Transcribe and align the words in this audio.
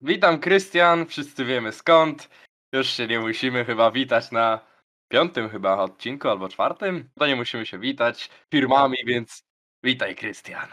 Witam 0.00 0.38
Krystian, 0.38 1.06
wszyscy 1.06 1.44
wiemy 1.44 1.72
skąd. 1.72 2.28
Już 2.72 2.86
się 2.88 3.06
nie 3.06 3.20
musimy 3.20 3.64
chyba 3.64 3.90
witać 3.90 4.30
na 4.30 4.60
piątym 5.08 5.48
chyba 5.48 5.78
odcinku 5.78 6.28
albo 6.28 6.48
czwartym. 6.48 7.08
To 7.18 7.26
nie 7.26 7.36
musimy 7.36 7.66
się 7.66 7.78
witać 7.78 8.30
firmami, 8.50 8.96
więc 9.06 9.42
witaj 9.82 10.16
Krystian. 10.16 10.68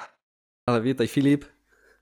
Ale 0.70 0.82
witaj 0.82 1.08
Filip. 1.08 1.46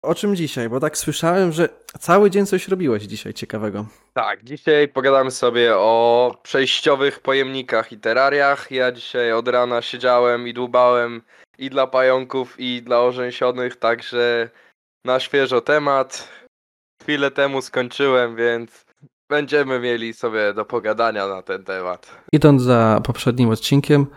O 0.02 0.16
czym 0.16 0.36
dzisiaj? 0.36 0.70
Bo 0.70 0.80
tak 0.80 0.98
słyszałem, 0.98 1.52
że 1.52 1.70
cały 2.00 2.30
dzień 2.30 2.46
coś 2.46 2.68
robiłeś 2.68 3.04
dzisiaj 3.04 3.34
ciekawego. 3.34 3.86
Tak, 4.14 4.44
dzisiaj 4.44 4.88
pogadamy 4.88 5.32
sobie 5.32 5.78
o 5.78 6.36
przejściowych 6.44 7.20
pojemnikach 7.20 7.92
i 7.92 7.98
terariach. 7.98 8.72
Ja 8.72 8.92
dzisiaj 8.92 9.32
od 9.32 9.48
rana 9.48 9.82
siedziałem 9.82 10.48
i 10.48 10.54
dłubałem 10.54 11.22
i 11.58 11.70
dla 11.70 11.88
pająków, 11.88 12.60
i 12.60 12.82
dla 12.82 13.00
orzęsionych, 13.00 13.76
także 13.76 14.50
na 15.06 15.20
świeżo 15.20 15.62
temat. 15.62 16.41
Chwilę 17.02 17.32
temu 17.32 17.62
skończyłem, 17.62 18.36
więc 18.36 18.86
będziemy 19.30 19.80
mieli 19.80 20.14
sobie 20.14 20.54
do 20.54 20.66
pogadania 20.66 21.28
na 21.28 21.42
ten 21.42 21.64
temat. 21.64 22.22
Idąc 22.32 22.62
za 22.62 23.02
poprzednim 23.04 23.50
odcinkiem, 23.50 24.08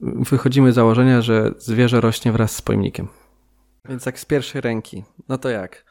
wychodzimy 0.00 0.72
z 0.72 0.74
założenia, 0.74 1.22
że 1.22 1.50
zwierzę 1.56 2.00
rośnie 2.00 2.32
wraz 2.32 2.56
z 2.56 2.62
pojemnikiem. 2.62 3.08
Więc 3.88 4.06
jak 4.06 4.18
z 4.18 4.24
pierwszej 4.24 4.60
ręki, 4.60 5.04
no 5.28 5.38
to 5.38 5.48
jak? 5.48 5.84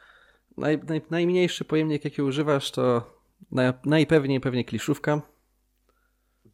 Naj, 0.56 0.80
naj, 0.88 1.02
najmniejszy 1.10 1.64
pojemnik, 1.64 2.04
jaki 2.04 2.22
używasz, 2.22 2.70
to 2.70 3.02
naj, 3.50 3.72
najpewniej 3.84 4.40
pewnie 4.40 4.64
kliszówka. 4.64 5.20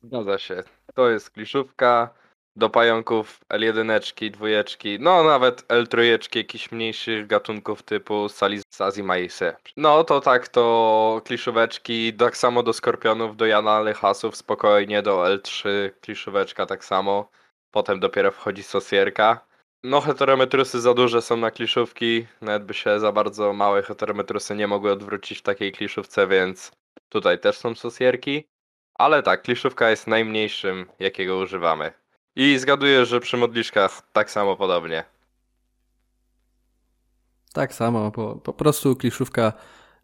Zgadza 0.03 0.39
się. 0.39 0.63
To 0.95 1.11
jest 1.11 1.31
kliszówka 1.31 2.15
do 2.59 2.71
pająków 2.71 3.41
L1, 3.53 4.31
dwójeczki, 4.31 4.99
no 5.01 5.25
nawet 5.25 5.69
L3, 5.69 6.37
jakichś 6.37 6.73
mniejszych 6.73 7.27
gatunków 7.27 7.83
typu 7.83 8.29
Salisazimaise. 8.29 9.57
No 9.77 10.05
to 10.05 10.21
tak, 10.21 10.49
to 10.49 11.21
kliszóweczki, 11.25 12.15
tak 12.15 12.37
samo 12.37 12.63
do 12.63 12.73
skorpionów, 12.73 13.37
do 13.37 13.47
Jana 13.47 13.81
Lechasów, 13.81 14.37
spokojnie, 14.37 15.03
do 15.03 15.23
L3 15.23 15.69
kliszóweczka 16.01 16.67
tak 16.67 16.85
samo. 16.85 17.31
Potem 17.71 18.01
dopiero 18.01 18.31
wchodzi 18.31 18.63
sosierka. 18.63 19.47
No 19.83 20.01
heterometrusy 20.01 20.81
za 20.81 20.95
duże 20.95 21.23
są 21.23 21.37
na 21.37 21.51
kliszówki, 21.51 22.27
nawet 22.41 22.65
by 22.65 22.75
się 22.75 23.01
za 23.01 23.13
bardzo 23.13 23.53
małe 23.53 23.83
heterometrusy 23.83 24.55
nie 24.55 24.67
mogły 24.67 24.93
odwrócić 24.93 25.39
w 25.39 25.43
takiej 25.43 25.73
kliszówce, 25.73 26.27
więc 26.27 26.73
tutaj 27.09 27.39
też 27.39 27.59
są 27.59 27.75
sosierki. 27.75 28.45
Ale 28.95 29.23
tak, 29.23 29.43
kliszówka 29.43 29.91
jest 29.91 30.07
najmniejszym, 30.07 30.87
jakiego 30.99 31.37
używamy. 31.37 31.93
I 32.41 32.59
zgaduję, 32.59 33.07
że 33.07 33.21
przy 33.21 33.37
modliszkach 33.37 34.03
tak 34.13 34.31
samo 34.31 34.57
podobnie. 34.57 35.05
Tak 37.53 37.75
samo, 37.75 38.11
bo 38.11 38.37
po 38.37 38.53
prostu 38.53 38.97
kliszówka 38.97 39.53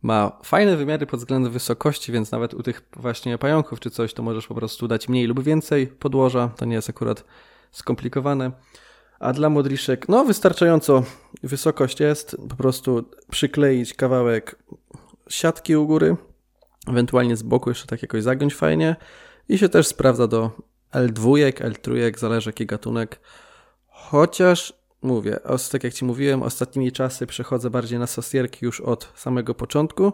ma 0.03 0.39
fajne 0.45 0.77
wymiary 0.77 1.07
pod 1.07 1.21
względem 1.21 1.53
wysokości, 1.53 2.13
więc 2.13 2.31
nawet 2.31 2.55
u 2.55 2.63
tych 2.63 2.83
właśnie 2.97 3.39
pająków 3.39 3.81
czy 3.81 3.91
coś, 3.91 4.15
to 4.15 4.23
możesz 4.23 4.47
po 4.47 4.55
prostu 4.55 4.89
dać 4.89 5.09
mniej 5.09 5.27
lub 5.27 5.43
więcej 5.43 5.87
podłoża. 5.87 6.49
To 6.57 6.65
nie 6.65 6.75
jest 6.75 6.91
akurat 6.91 7.25
skomplikowane. 7.71 8.53
A 9.19 9.33
dla 9.33 9.51
modliszek, 9.51 10.09
no 10.09 10.25
wystarczająco 10.25 11.03
wysokość 11.43 12.01
jest. 12.01 12.37
Po 12.49 12.57
prostu 12.57 13.11
przykleić 13.31 13.95
kawałek 13.95 14.57
siatki 15.29 15.77
u 15.77 15.87
góry, 15.87 16.17
ewentualnie 16.89 17.37
z 17.37 17.43
boku 17.43 17.71
jeszcze 17.71 17.87
tak 17.87 18.03
jakoś 18.03 18.23
zagiąć 18.23 18.55
fajnie 18.55 18.97
i 19.49 19.59
się 19.59 19.69
też 19.69 19.87
sprawdza 19.87 20.27
do 20.27 20.74
L2, 20.95 21.53
L3, 21.53 22.19
zależy 22.19 22.49
jaki 22.49 22.67
gatunek. 22.67 23.21
Chociaż 23.87 24.73
mówię, 25.03 25.39
tak 25.73 25.85
jak 25.85 25.95
Ci 25.95 26.05
mówiłem, 26.05 26.43
ostatnimi 26.43 26.93
czasy 26.93 27.27
przechodzę 27.27 27.71
bardziej 27.71 27.99
na 27.99 28.07
sosierki 28.07 28.65
już 28.65 28.81
od 28.81 29.13
samego 29.15 29.55
początku, 29.55 30.13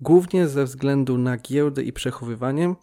głównie 0.00 0.48
ze 0.48 0.64
względu 0.64 1.18
na 1.18 1.36
giełdę 1.36 1.82
i 1.82 1.92
przechowywanie. 1.92 2.74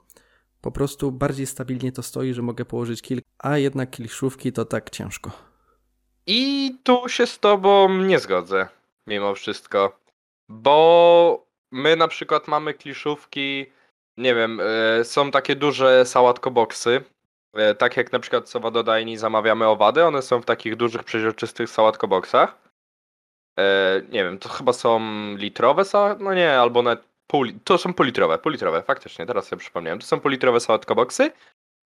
Po 0.62 0.72
prostu 0.72 1.12
bardziej 1.12 1.46
stabilnie 1.46 1.92
to 1.92 2.04
stoi, 2.04 2.34
że 2.34 2.42
mogę 2.42 2.66
położyć 2.66 3.02
kilka, 3.02 3.28
a 3.40 3.58
jednak 3.58 3.90
kliszówki 3.90 4.52
to 4.52 4.66
tak 4.66 4.90
ciężko. 4.90 5.32
I 6.28 6.72
tu 6.84 7.10
się 7.10 7.28
z 7.28 7.40
Tobą 7.40 7.98
nie 7.98 8.20
zgodzę, 8.20 8.68
mimo 9.08 9.36
wszystko. 9.36 10.00
Bo 10.50 11.46
my 11.72 11.96
na 11.96 12.08
przykład 12.08 12.48
mamy 12.48 12.74
kliszówki, 12.74 13.66
nie 14.18 14.36
wiem, 14.36 14.60
e, 15.00 15.04
są 15.04 15.32
takie 15.32 15.56
duże 15.56 16.06
sałatkoboksy, 16.06 17.02
tak 17.78 17.98
jak 17.98 18.12
na 18.12 18.20
przykład 18.20 18.50
co 18.50 18.60
Wadodajni 18.60 19.18
zamawiamy 19.18 19.68
owady, 19.68 20.06
one 20.06 20.22
są 20.22 20.42
w 20.42 20.46
takich 20.46 20.76
dużych, 20.76 21.04
przeźroczystych 21.04 21.70
sałatkoboksach. 21.70 22.58
E, 23.60 24.02
nie 24.10 24.24
wiem, 24.24 24.38
to 24.40 24.50
chyba 24.50 24.74
są 24.74 25.00
litrowe 25.36 25.86
sałatkoboksy? 25.86 26.26
No 26.26 26.34
nie, 26.34 26.60
albo 26.60 26.82
nawet 26.82 27.04
pół, 27.28 27.46
to 27.64 27.78
są 27.78 27.94
półlitrowe, 27.94 28.38
półlitrowe, 28.38 28.82
faktycznie, 28.82 29.26
teraz 29.26 29.48
sobie 29.48 29.60
przypomniałem. 29.60 30.00
To 30.00 30.06
są 30.06 30.20
półlitrowe 30.20 30.60
sałatkoboksy 30.60 31.32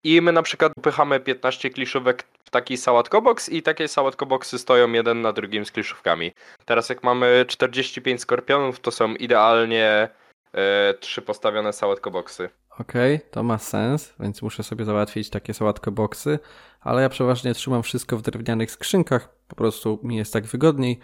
i 0.04 0.22
my 0.22 0.32
na 0.32 0.44
przykład 0.44 0.74
upychamy 0.78 1.20
15 1.20 1.70
kliszówek 1.70 2.24
w 2.44 2.50
taki 2.50 2.78
sałatkoboks 2.78 3.50
i 3.50 3.62
takie 3.62 3.88
sałatkoboksy 3.88 4.60
stoją 4.60 4.92
jeden 4.92 5.22
na 5.22 5.34
drugim 5.34 5.66
z 5.66 5.72
kliszówkami. 5.72 6.32
Teraz 6.66 6.90
jak 6.90 7.04
mamy 7.04 7.46
45 7.48 8.22
skorpionów, 8.22 8.80
to 8.80 8.92
są 8.92 9.16
idealnie 9.16 10.10
e, 10.54 10.94
trzy 10.94 11.22
postawione 11.22 11.74
sałatkoboksy. 11.74 12.50
Okej, 12.80 13.16
okay, 13.16 13.30
to 13.32 13.44
ma 13.44 13.58
sens, 13.58 14.14
więc 14.20 14.42
muszę 14.42 14.64
sobie 14.64 14.86
załatwić 14.86 15.30
takie 15.30 15.54
sałatkę 15.54 15.92
boksy, 15.92 16.40
ale 16.82 17.02
ja 17.02 17.10
przeważnie 17.10 17.54
trzymam 17.54 17.84
wszystko 17.84 18.18
w 18.18 18.22
drewnianych 18.22 18.72
skrzynkach, 18.72 19.30
po 19.48 19.56
prostu 19.56 20.00
mi 20.04 20.16
jest 20.16 20.34
tak 20.34 20.46
wygodniej. 20.46 21.00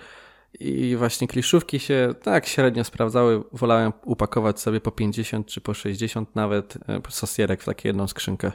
I 0.59 0.95
właśnie 0.95 1.27
kliszówki 1.27 1.79
się 1.79 2.15
tak 2.23 2.47
średnio 2.47 2.83
sprawdzały. 2.83 3.43
Wolałem 3.51 3.93
upakować 4.05 4.59
sobie 4.59 4.81
po 4.81 4.91
50 4.91 5.47
czy 5.47 5.61
po 5.61 5.73
60 5.73 6.35
nawet 6.35 6.77
e, 6.89 7.01
sosierek 7.09 7.61
w 7.61 7.65
taką 7.65 7.81
jedną 7.85 8.07
skrzynkę. 8.07 8.51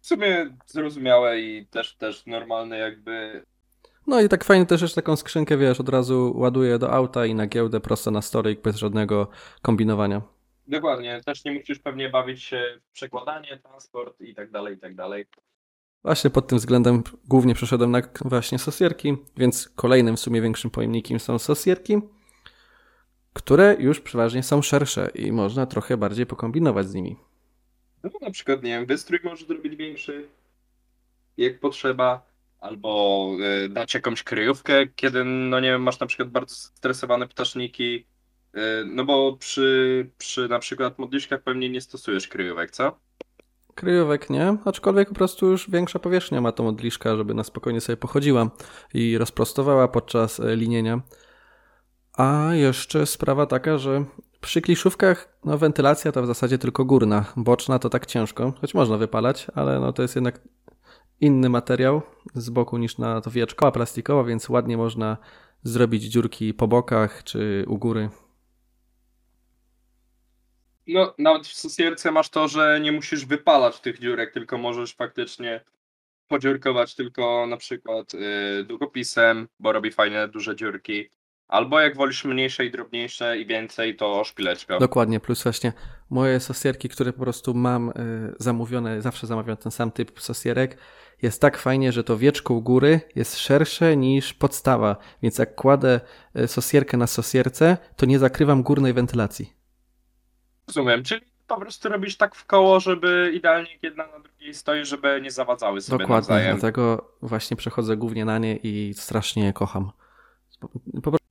W 0.00 0.06
sumie 0.06 0.56
zrozumiałe 0.66 1.40
i 1.40 1.66
też, 1.66 1.96
też 1.96 2.26
normalne 2.26 2.78
jakby. 2.78 3.44
No 4.06 4.20
i 4.20 4.28
tak 4.28 4.44
fajnie 4.44 4.66
też 4.66 4.82
jeszcze 4.82 5.02
taką 5.02 5.16
skrzynkę, 5.16 5.56
wiesz, 5.56 5.80
od 5.80 5.88
razu 5.88 6.32
ładuję 6.36 6.78
do 6.78 6.92
auta 6.92 7.26
i 7.26 7.34
na 7.34 7.46
giełdę 7.46 7.80
prosto 7.80 8.10
na 8.10 8.22
storyk 8.22 8.62
bez 8.62 8.76
żadnego 8.76 9.28
kombinowania. 9.62 10.35
Dokładnie, 10.68 11.20
też 11.26 11.44
nie 11.44 11.52
musisz 11.52 11.78
pewnie 11.78 12.08
bawić 12.10 12.42
się 12.42 12.78
w 12.82 12.92
przekładanie, 12.92 13.58
transport 13.62 14.20
i 14.20 14.34
tak 14.34 14.50
dalej, 14.50 14.74
i 14.74 14.78
tak 14.78 14.94
dalej. 14.94 15.26
Właśnie 16.04 16.30
pod 16.30 16.48
tym 16.48 16.58
względem 16.58 17.02
głównie 17.24 17.54
przeszedłem 17.54 17.90
na 17.90 18.02
właśnie 18.24 18.58
sosierki, 18.58 19.16
więc 19.36 19.68
kolejnym 19.68 20.16
w 20.16 20.20
sumie 20.20 20.42
większym 20.42 20.70
pojemnikiem 20.70 21.20
są 21.20 21.38
sosierki, 21.38 21.98
które 23.32 23.76
już 23.78 24.00
przeważnie 24.00 24.42
są 24.42 24.62
szersze 24.62 25.10
i 25.14 25.32
można 25.32 25.66
trochę 25.66 25.96
bardziej 25.96 26.26
pokombinować 26.26 26.86
z 26.86 26.94
nimi. 26.94 27.16
No 28.02 28.10
na 28.22 28.30
przykład, 28.30 28.62
nie 28.62 28.70
wiem, 28.70 28.86
wystrój 28.86 29.20
możesz 29.24 29.46
zrobić 29.46 29.76
większy, 29.76 30.28
jak 31.36 31.60
potrzeba, 31.60 32.26
albo 32.60 33.30
y, 33.64 33.68
dać 33.68 33.94
jakąś 33.94 34.22
kryjówkę, 34.22 34.86
kiedy, 34.86 35.24
no 35.24 35.60
nie 35.60 35.70
wiem, 35.70 35.82
masz 35.82 36.00
na 36.00 36.06
przykład 36.06 36.28
bardzo 36.28 36.54
stresowane 36.54 37.28
ptaszniki, 37.28 38.06
E, 38.06 38.15
no 38.86 39.04
bo 39.04 39.36
przy, 39.36 40.10
przy 40.18 40.48
na 40.48 40.58
przykład 40.58 40.98
modliszkach 40.98 41.42
pewnie 41.42 41.70
nie 41.70 41.80
stosujesz 41.80 42.28
kryjówek, 42.28 42.70
co? 42.70 42.98
Kryjówek 43.74 44.30
nie, 44.30 44.56
aczkolwiek 44.64 45.08
po 45.08 45.14
prostu 45.14 45.46
już 45.46 45.70
większa 45.70 45.98
powierzchnia 45.98 46.40
ma 46.40 46.52
to 46.52 46.62
modliszka, 46.62 47.16
żeby 47.16 47.34
na 47.34 47.44
spokojnie 47.44 47.80
sobie 47.80 47.96
pochodziła 47.96 48.50
i 48.94 49.18
rozprostowała 49.18 49.88
podczas 49.88 50.40
e, 50.40 50.56
linienia. 50.56 51.00
A 52.12 52.50
jeszcze 52.54 53.06
sprawa 53.06 53.46
taka, 53.46 53.78
że 53.78 54.04
przy 54.40 54.60
kliszówkach 54.60 55.38
no, 55.44 55.58
wentylacja 55.58 56.12
to 56.12 56.22
w 56.22 56.26
zasadzie 56.26 56.58
tylko 56.58 56.84
górna, 56.84 57.24
boczna 57.36 57.78
to 57.78 57.90
tak 57.90 58.06
ciężko, 58.06 58.52
choć 58.60 58.74
można 58.74 58.96
wypalać, 58.96 59.46
ale 59.54 59.80
no, 59.80 59.92
to 59.92 60.02
jest 60.02 60.14
jednak 60.14 60.40
inny 61.20 61.48
materiał 61.48 62.02
z 62.34 62.50
boku 62.50 62.78
niż 62.78 62.98
na 62.98 63.20
to 63.20 63.30
wieczko, 63.30 63.66
a 63.66 63.70
plastikowa, 63.72 64.24
więc 64.24 64.48
ładnie 64.48 64.76
można 64.76 65.16
zrobić 65.62 66.02
dziurki 66.02 66.54
po 66.54 66.68
bokach 66.68 67.24
czy 67.24 67.64
u 67.68 67.78
góry. 67.78 68.10
No, 70.86 71.14
nawet 71.18 71.46
w 71.46 71.54
sosierce 71.54 72.10
masz 72.10 72.28
to, 72.28 72.48
że 72.48 72.80
nie 72.80 72.92
musisz 72.92 73.26
wypalać 73.26 73.80
tych 73.80 73.98
dziurek, 73.98 74.32
tylko 74.32 74.58
możesz 74.58 74.94
faktycznie 74.94 75.60
podziurkować 76.28 76.94
tylko 76.94 77.46
na 77.46 77.56
przykład 77.56 78.14
yy, 78.14 78.64
długopisem, 78.64 79.48
bo 79.60 79.72
robi 79.72 79.92
fajne, 79.92 80.28
duże 80.28 80.56
dziurki. 80.56 81.08
Albo 81.48 81.80
jak 81.80 81.96
wolisz 81.96 82.24
mniejsze 82.24 82.64
i 82.64 82.70
drobniejsze 82.70 83.38
i 83.38 83.46
więcej, 83.46 83.96
to 83.96 84.24
szpileczka. 84.24 84.78
Dokładnie, 84.78 85.20
plus 85.20 85.42
właśnie 85.42 85.72
moje 86.10 86.40
sosierki, 86.40 86.88
które 86.88 87.12
po 87.12 87.20
prostu 87.20 87.54
mam 87.54 87.88
y, 87.88 87.92
zamówione, 88.38 89.02
zawsze 89.02 89.26
zamawiam 89.26 89.56
ten 89.56 89.72
sam 89.72 89.90
typ 89.90 90.20
sosierek, 90.20 90.78
jest 91.22 91.40
tak 91.40 91.58
fajnie, 91.58 91.92
że 91.92 92.04
to 92.04 92.16
wieczko 92.16 92.54
u 92.54 92.62
góry 92.62 93.00
jest 93.14 93.38
szersze 93.38 93.96
niż 93.96 94.34
podstawa, 94.34 94.96
więc 95.22 95.38
jak 95.38 95.54
kładę 95.54 96.00
y, 96.38 96.48
sosierkę 96.48 96.96
na 96.96 97.06
sosierce, 97.06 97.76
to 97.96 98.06
nie 98.06 98.18
zakrywam 98.18 98.62
górnej 98.62 98.92
wentylacji. 98.92 99.55
Rozumiem, 100.68 101.02
czyli 101.02 101.20
po 101.46 101.60
prostu 101.60 101.88
robisz 101.88 102.16
tak 102.16 102.34
w 102.34 102.46
koło, 102.46 102.80
żeby 102.80 103.32
idealnie 103.34 103.78
jedna 103.82 104.06
na 104.06 104.18
drugiej 104.18 104.54
stoi, 104.54 104.84
żeby 104.84 105.20
nie 105.22 105.30
zawadzały 105.30 105.80
sobie 105.80 105.98
Dokładnie, 105.98 106.34
nawzajem. 106.34 106.58
dlatego 106.58 107.12
właśnie 107.22 107.56
przechodzę 107.56 107.96
głównie 107.96 108.24
na 108.24 108.38
nie 108.38 108.56
i 108.56 108.94
strasznie 108.94 109.44
je 109.44 109.52
kocham. 109.52 109.90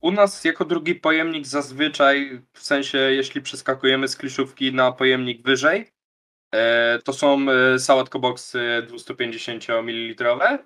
U 0.00 0.12
nas 0.12 0.44
jako 0.44 0.64
drugi 0.64 0.94
pojemnik 0.94 1.46
zazwyczaj, 1.46 2.42
w 2.52 2.62
sensie 2.62 2.98
jeśli 2.98 3.40
przeskakujemy 3.40 4.08
z 4.08 4.16
kliszówki 4.16 4.74
na 4.74 4.92
pojemnik 4.92 5.42
wyżej, 5.42 5.92
e, 6.54 6.98
to 7.04 7.12
są 7.12 7.46
sałatkoboksy 7.78 8.82
250 8.88 9.68
ml, 9.68 10.58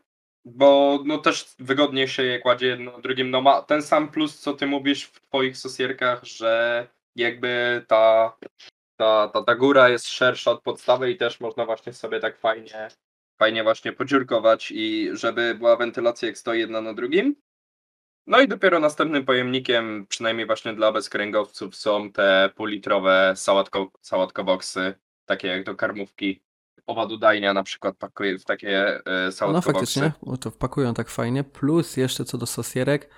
bo 0.44 0.98
no 1.04 1.18
też 1.18 1.54
wygodnie 1.58 2.08
się 2.08 2.22
je 2.22 2.38
kładzie 2.38 2.66
jedno 2.66 2.92
na 2.92 2.98
drugim. 2.98 3.30
No 3.30 3.40
ma 3.40 3.62
ten 3.62 3.82
sam 3.82 4.08
plus, 4.08 4.38
co 4.38 4.54
ty 4.54 4.66
mówisz 4.66 5.04
w 5.04 5.20
twoich 5.20 5.56
sosierkach, 5.56 6.24
że 6.24 6.86
jakby 7.16 7.84
ta, 7.88 8.36
ta, 8.96 9.28
ta, 9.28 9.42
ta 9.42 9.54
góra 9.54 9.88
jest 9.88 10.08
szersza 10.08 10.50
od 10.50 10.62
podstawy 10.62 11.10
i 11.10 11.16
też 11.16 11.40
można 11.40 11.66
właśnie 11.66 11.92
sobie 11.92 12.20
tak 12.20 12.38
fajnie, 12.38 12.88
fajnie 13.38 13.62
właśnie 13.62 13.92
podziurkować 13.92 14.70
i 14.70 15.10
żeby 15.12 15.54
była 15.54 15.76
wentylacja 15.76 16.28
jak 16.28 16.38
stoi 16.38 16.58
jedna 16.58 16.80
na 16.80 16.94
drugim. 16.94 17.36
No 18.26 18.40
i 18.40 18.48
dopiero 18.48 18.80
następnym 18.80 19.24
pojemnikiem, 19.24 20.06
przynajmniej 20.08 20.46
właśnie 20.46 20.74
dla 20.74 20.92
bezkręgowców, 20.92 21.76
są 21.76 22.12
te 22.12 22.50
półlitrowe 22.56 23.32
sałatko, 23.36 23.90
sałatkoboksy, 24.00 24.94
takie 25.24 25.48
jak 25.48 25.64
do 25.64 25.74
karmówki. 25.74 26.42
Owadudajnia 26.86 27.54
na 27.54 27.62
przykład 27.62 27.96
pakuje 27.96 28.38
w 28.38 28.44
takie 28.44 29.00
e, 29.06 29.32
sałatkoboksy. 29.32 30.00
No 30.00 30.06
faktycznie, 30.12 30.12
to 30.40 30.50
wpakują 30.50 30.94
tak 30.94 31.08
fajnie. 31.08 31.44
Plus 31.44 31.96
jeszcze 31.96 32.24
co 32.24 32.38
do 32.38 32.46
sosierek, 32.46 33.10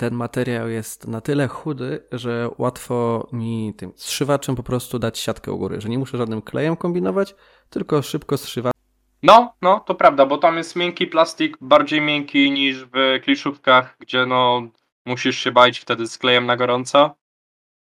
ten 0.00 0.14
materiał 0.14 0.68
jest 0.68 1.08
na 1.08 1.20
tyle 1.20 1.48
chudy, 1.48 2.06
że 2.12 2.50
łatwo 2.58 3.28
mi 3.32 3.74
tym 3.76 3.92
zszywaczem 3.96 4.56
po 4.56 4.62
prostu 4.62 4.98
dać 4.98 5.18
siatkę 5.18 5.52
u 5.52 5.58
góry, 5.58 5.80
że 5.80 5.88
nie 5.88 5.98
muszę 5.98 6.18
żadnym 6.18 6.42
klejem 6.42 6.76
kombinować, 6.76 7.34
tylko 7.70 8.02
szybko 8.02 8.38
zszywa. 8.38 8.70
No, 9.22 9.54
no, 9.62 9.80
to 9.80 9.94
prawda, 9.94 10.26
bo 10.26 10.38
tam 10.38 10.56
jest 10.56 10.76
miękki 10.76 11.06
plastik, 11.06 11.56
bardziej 11.60 12.00
miękki 12.00 12.50
niż 12.50 12.84
w 12.84 13.20
kliszówkach, 13.22 13.96
gdzie 13.98 14.26
no 14.26 14.62
musisz 15.06 15.38
się 15.38 15.52
bawić 15.52 15.78
wtedy 15.78 16.06
z 16.06 16.18
klejem 16.18 16.46
na 16.46 16.56
gorąco. 16.56 17.14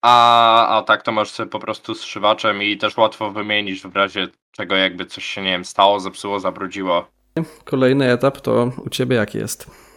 A, 0.03 0.79
a 0.79 0.83
tak 0.83 1.03
to 1.03 1.13
możesz 1.13 1.33
sobie 1.33 1.51
po 1.51 1.59
prostu 1.59 1.95
zszywaczem 1.95 2.63
i 2.63 2.77
też 2.77 2.97
łatwo 2.97 3.31
wymienić 3.31 3.83
w 3.83 3.97
razie 3.97 4.29
czego 4.51 4.77
jakby 4.77 5.07
coś 5.07 5.25
się, 5.25 5.43
nie 5.43 5.51
wiem, 5.51 5.65
stało, 5.65 6.01
zepsuło, 6.01 6.41
zabrudziło. 6.41 7.09
Kolejny 7.65 8.11
etap 8.11 8.41
to 8.41 8.71
u 8.85 8.91
Ciebie 8.91 9.17
jaki 9.17 9.39
jest? 9.39 9.92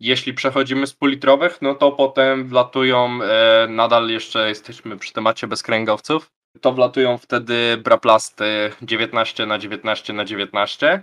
Jeśli 0.00 0.34
przechodzimy 0.34 0.86
z 0.86 0.94
półlitrowych, 0.94 1.62
no 1.62 1.74
to 1.74 1.92
potem 1.92 2.48
wlatują, 2.48 3.22
e, 3.22 3.66
nadal 3.68 4.08
jeszcze 4.08 4.48
jesteśmy 4.48 4.96
przy 4.96 5.12
temacie 5.12 5.46
bezkręgowców, 5.46 6.30
to 6.60 6.72
wlatują 6.72 7.18
wtedy 7.18 7.76
braplasty 7.76 8.72
19 8.82 9.46
na 9.46 9.58
19 9.58 10.12
na 10.12 10.24
19 10.24 11.02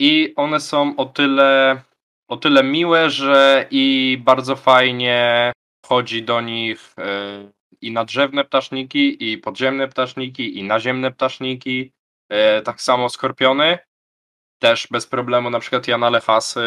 i 0.00 0.32
one 0.36 0.60
są 0.60 0.96
o 0.96 1.04
tyle, 1.04 1.82
o 2.28 2.36
tyle 2.36 2.64
miłe, 2.64 3.10
że 3.10 3.66
i 3.70 4.18
bardzo 4.24 4.56
fajnie 4.56 5.52
wchodzi 5.84 6.22
do 6.22 6.40
nich 6.40 6.94
e, 6.98 7.50
i 7.80 7.92
nadrzewne 7.92 8.44
ptaszniki, 8.44 9.32
i 9.32 9.38
podziemne 9.38 9.88
ptaszniki, 9.88 10.58
i 10.58 10.64
naziemne 10.64 11.10
ptaszniki, 11.10 11.92
e, 12.28 12.62
tak 12.62 12.80
samo 12.80 13.08
skorpiony, 13.08 13.78
też 14.58 14.88
bez 14.90 15.06
problemu, 15.06 15.50
na 15.50 15.60
przykład 15.60 15.88
ja 15.88 15.98
na 15.98 16.10
lefasy 16.10 16.60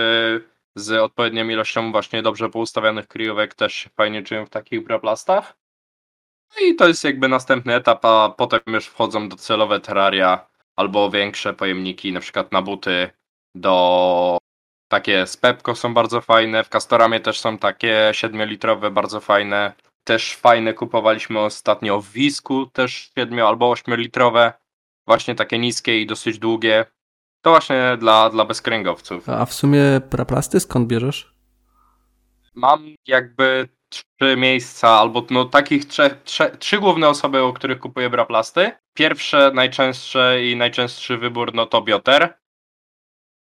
z 0.75 0.91
odpowiednią 0.91 1.47
ilością 1.50 1.91
właśnie 1.91 2.21
dobrze 2.21 2.50
poustawionych 2.50 3.07
kryjówek 3.07 3.56
też 3.56 3.73
się 3.73 3.89
fajnie 3.89 4.23
czują 4.23 4.45
w 4.45 4.50
takich 4.50 4.83
braplastach. 4.83 5.57
No 6.56 6.68
i 6.68 6.75
to 6.75 6.88
jest 6.88 7.03
jakby 7.03 7.27
następny 7.27 7.75
etap, 7.75 8.06
a 8.06 8.29
potem 8.38 8.62
już 8.68 8.85
wchodzą 8.85 9.29
docelowe 9.29 9.79
terraria 9.79 10.47
albo 10.75 11.09
większe 11.09 11.53
pojemniki, 11.53 12.13
na 12.13 12.19
przykład 12.19 12.51
na 12.51 12.62
buty 12.62 13.09
do 13.56 14.38
takie 14.91 15.27
z 15.27 15.38
Pepko 15.38 15.75
są 15.75 15.94
bardzo 15.94 16.21
fajne, 16.21 16.63
w 16.63 16.69
Castoramie 16.69 17.19
też 17.19 17.39
są 17.39 17.57
takie 17.57 18.12
7-litrowe, 18.13 18.91
bardzo 18.91 19.19
fajne. 19.19 19.74
Też 20.03 20.35
fajne 20.35 20.74
kupowaliśmy 20.74 21.39
ostatnio 21.39 22.01
w 22.01 22.12
Wisku, 22.12 22.65
też 22.65 23.12
7 23.15 23.39
albo 23.39 23.74
8-litrowe, 23.74 24.53
właśnie 25.07 25.35
takie 25.35 25.59
niskie 25.59 26.01
i 26.01 26.06
dosyć 26.06 26.39
długie. 26.39 26.85
To 27.41 27.49
właśnie 27.49 27.97
dla, 27.99 28.29
dla 28.29 28.45
bezkręgowców. 28.45 29.29
A 29.29 29.45
w 29.45 29.53
sumie 29.53 29.81
praplasty 30.09 30.59
skąd 30.59 30.88
bierzesz? 30.88 31.33
Mam 32.55 32.95
jakby 33.07 33.69
trzy 33.89 34.38
miejsca, 34.38 34.89
albo 34.89 35.25
no 35.29 35.45
takich 35.45 35.85
trzech, 35.85 36.23
trzech, 36.23 36.57
trzy 36.57 36.79
główne 36.79 37.09
osoby, 37.09 37.43
u 37.43 37.53
których 37.53 37.79
kupuję 37.79 38.09
braplasty. 38.09 38.71
Pierwsze, 38.93 39.51
najczęstsze 39.53 40.45
i 40.45 40.55
najczęstszy 40.55 41.17
wybór 41.17 41.53
no 41.53 41.65
to 41.65 41.81
Bioter, 41.81 42.38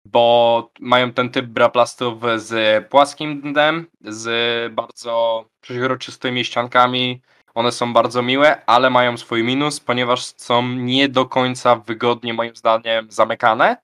bo 0.05 0.71
mają 0.79 1.13
ten 1.13 1.29
typ 1.29 1.45
braplastów 1.45 2.23
z 2.35 2.87
płaskim 2.89 3.41
dnem, 3.41 3.87
z 4.01 4.73
bardzo 4.73 5.45
przeźroczystymi 5.61 6.45
ściankami. 6.45 7.21
One 7.53 7.71
są 7.71 7.93
bardzo 7.93 8.21
miłe, 8.21 8.65
ale 8.65 8.89
mają 8.89 9.17
swój 9.17 9.43
minus, 9.43 9.79
ponieważ 9.79 10.25
są 10.25 10.67
nie 10.67 11.09
do 11.09 11.25
końca 11.25 11.75
wygodnie 11.75 12.33
moim 12.33 12.55
zdaniem 12.55 13.11
zamykane. 13.11 13.77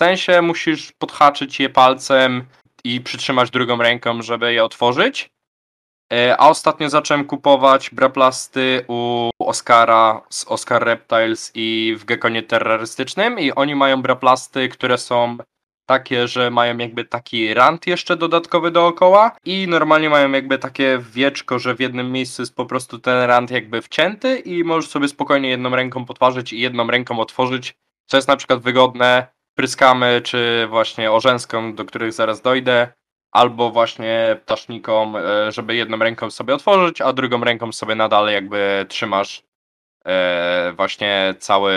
Sensie 0.00 0.42
musisz 0.42 0.92
podhaczyć 0.92 1.60
je 1.60 1.68
palcem 1.68 2.44
i 2.84 3.00
przytrzymać 3.00 3.50
drugą 3.50 3.76
ręką, 3.76 4.22
żeby 4.22 4.52
je 4.52 4.64
otworzyć. 4.64 5.30
E, 6.12 6.36
a 6.40 6.48
ostatnio 6.48 6.90
zacząłem 6.90 7.24
kupować 7.24 7.90
braplasty 7.90 8.84
u 8.88 9.30
Oscara 9.38 10.22
z 10.30 10.44
Oscar 10.44 10.84
Reptiles 10.84 11.52
i 11.54 11.96
w 11.98 12.04
Gekonie 12.04 12.42
terrorystycznym 12.42 13.38
i 13.38 13.52
oni 13.52 13.74
mają 13.74 14.02
braplasty, 14.02 14.68
które 14.68 14.98
są 14.98 15.36
takie, 15.86 16.28
że 16.28 16.50
mają 16.50 16.78
jakby 16.78 17.04
taki 17.04 17.54
rant 17.54 17.86
jeszcze 17.86 18.16
dodatkowy 18.16 18.70
dookoła 18.70 19.36
i 19.44 19.68
normalnie 19.68 20.10
mają 20.10 20.32
jakby 20.32 20.58
takie 20.58 20.98
wieczko, 21.12 21.58
że 21.58 21.74
w 21.74 21.80
jednym 21.80 22.12
miejscu 22.12 22.42
jest 22.42 22.54
po 22.54 22.66
prostu 22.66 22.98
ten 22.98 23.22
rant 23.22 23.50
jakby 23.50 23.82
wcięty 23.82 24.38
i 24.38 24.64
możesz 24.64 24.90
sobie 24.90 25.08
spokojnie 25.08 25.48
jedną 25.48 25.70
ręką 25.70 26.04
potworzyć 26.04 26.52
i 26.52 26.60
jedną 26.60 26.86
ręką 26.86 27.20
otworzyć, 27.20 27.74
co 28.06 28.16
jest 28.16 28.28
na 28.28 28.36
przykład 28.36 28.60
wygodne 28.60 29.39
pryskamy, 29.60 30.20
czy 30.24 30.66
właśnie 30.70 31.12
orzęską, 31.12 31.74
do 31.74 31.84
których 31.84 32.12
zaraz 32.12 32.42
dojdę, 32.42 32.92
albo 33.32 33.70
właśnie 33.70 34.40
ptasznikom, 34.44 35.16
e, 35.16 35.52
żeby 35.52 35.74
jedną 35.74 35.98
ręką 35.98 36.30
sobie 36.30 36.54
otworzyć, 36.54 37.00
a 37.00 37.12
drugą 37.12 37.44
ręką 37.44 37.72
sobie 37.72 37.94
nadal 37.94 38.32
jakby 38.32 38.86
trzymasz 38.88 39.42
e, 40.06 40.72
właśnie 40.76 41.34
cały, 41.38 41.72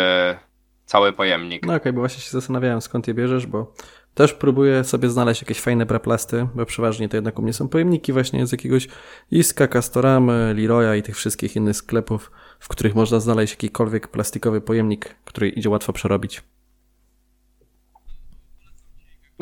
cały 0.85 1.13
pojemnik. 1.13 1.65
No 1.65 1.73
okej, 1.73 1.81
okay, 1.81 1.93
bo 1.93 1.99
właśnie 1.99 2.23
się 2.23 2.31
zastanawiałem 2.31 2.81
skąd 2.81 3.07
je 3.07 3.13
bierzesz, 3.13 3.45
bo 3.45 3.73
też 4.13 4.33
próbuję 4.33 4.83
sobie 4.83 5.09
znaleźć 5.09 5.41
jakieś 5.41 5.59
fajne 5.59 5.85
braplasty, 5.85 6.47
bo 6.55 6.65
przeważnie 6.65 7.09
to 7.09 7.17
jednak 7.17 7.39
u 7.39 7.41
mnie 7.41 7.53
są 7.53 7.69
pojemniki 7.69 8.13
właśnie 8.13 8.47
z 8.47 8.51
jakiegoś 8.51 8.87
Iska, 9.31 9.67
Castoramy, 9.67 10.53
Leroya 10.57 10.95
i 10.95 11.03
tych 11.03 11.15
wszystkich 11.15 11.55
innych 11.55 11.75
sklepów, 11.75 12.31
w 12.59 12.67
których 12.67 12.95
można 12.95 13.19
znaleźć 13.19 13.53
jakikolwiek 13.53 14.07
plastikowy 14.07 14.61
pojemnik, 14.61 15.15
który 15.25 15.49
idzie 15.49 15.69
łatwo 15.69 15.93
przerobić. 15.93 16.41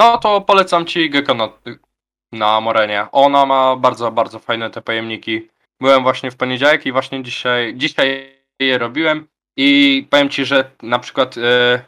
No 0.01 0.17
to 0.17 0.41
polecam 0.41 0.86
Ci 0.86 1.10
Gecko 1.10 1.34
na, 1.34 1.50
na 2.31 2.62
Morenie. 2.62 3.08
Ona 3.12 3.46
ma 3.46 3.75
bardzo, 3.75 4.12
bardzo 4.12 4.39
fajne 4.39 4.70
te 4.70 4.81
pojemniki. 4.81 5.50
Byłem 5.81 6.03
właśnie 6.03 6.31
w 6.31 6.36
poniedziałek 6.36 6.86
i 6.86 6.91
właśnie 6.91 7.24
dzisiaj, 7.24 7.74
dzisiaj 7.75 8.36
je 8.60 8.77
robiłem 8.77 9.27
i 9.58 10.08
powiem 10.10 10.29
Ci, 10.29 10.46
że 10.46 10.72
na 10.81 11.00
przykład 11.00 11.38
yy, 11.38 11.81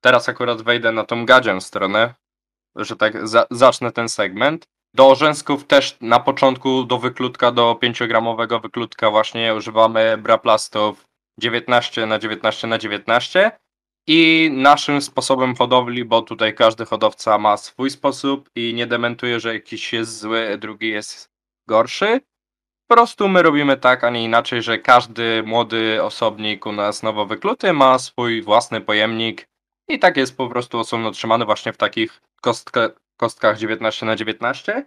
teraz 0.00 0.28
akurat 0.28 0.62
wejdę 0.62 0.92
na 0.92 1.04
tą 1.04 1.26
gadzią 1.26 1.60
stronę, 1.60 2.14
że 2.76 2.96
tak 2.96 3.28
za, 3.28 3.46
zacznę 3.50 3.92
ten 3.92 4.08
segment. 4.08 4.66
Do 4.94 5.08
orzęsków 5.08 5.66
też 5.66 5.96
na 6.00 6.20
początku 6.20 6.84
do 6.84 6.98
wyklutka, 6.98 7.52
do 7.52 7.74
5-gramowego 7.82 8.62
wyklutka 8.62 9.10
właśnie 9.10 9.54
używamy 9.54 10.18
braplastów 10.18 11.04
19 11.38 12.06
na 12.06 12.18
19 12.18 12.66
na 12.66 12.78
19 12.78 13.50
i 14.12 14.50
naszym 14.52 15.02
sposobem 15.02 15.54
hodowli, 15.56 16.04
bo 16.04 16.22
tutaj 16.22 16.54
każdy 16.54 16.84
hodowca 16.84 17.38
ma 17.38 17.56
swój 17.56 17.90
sposób 17.90 18.50
i 18.56 18.74
nie 18.74 18.86
dementuje, 18.86 19.40
że 19.40 19.54
jakiś 19.54 19.92
jest 19.92 20.18
zły, 20.18 20.58
drugi 20.58 20.88
jest 20.88 21.30
gorszy. 21.68 22.20
Po 22.86 22.94
prostu 22.94 23.28
my 23.28 23.42
robimy 23.42 23.76
tak, 23.76 24.04
a 24.04 24.10
nie 24.10 24.24
inaczej, 24.24 24.62
że 24.62 24.78
każdy 24.78 25.42
młody 25.42 26.02
osobnik 26.02 26.66
u 26.66 26.72
nas 26.72 27.02
nowo 27.02 27.26
wykluty 27.26 27.72
ma 27.72 27.98
swój 27.98 28.42
własny 28.42 28.80
pojemnik. 28.80 29.48
I 29.88 29.98
tak 29.98 30.16
jest 30.16 30.36
po 30.36 30.48
prostu 30.48 30.78
osobno 30.78 31.10
trzymany 31.10 31.44
właśnie 31.44 31.72
w 31.72 31.76
takich 31.76 32.20
kostka, 32.40 32.90
kostkach 33.16 33.58
19 33.58 34.06
na 34.06 34.16
19 34.16 34.86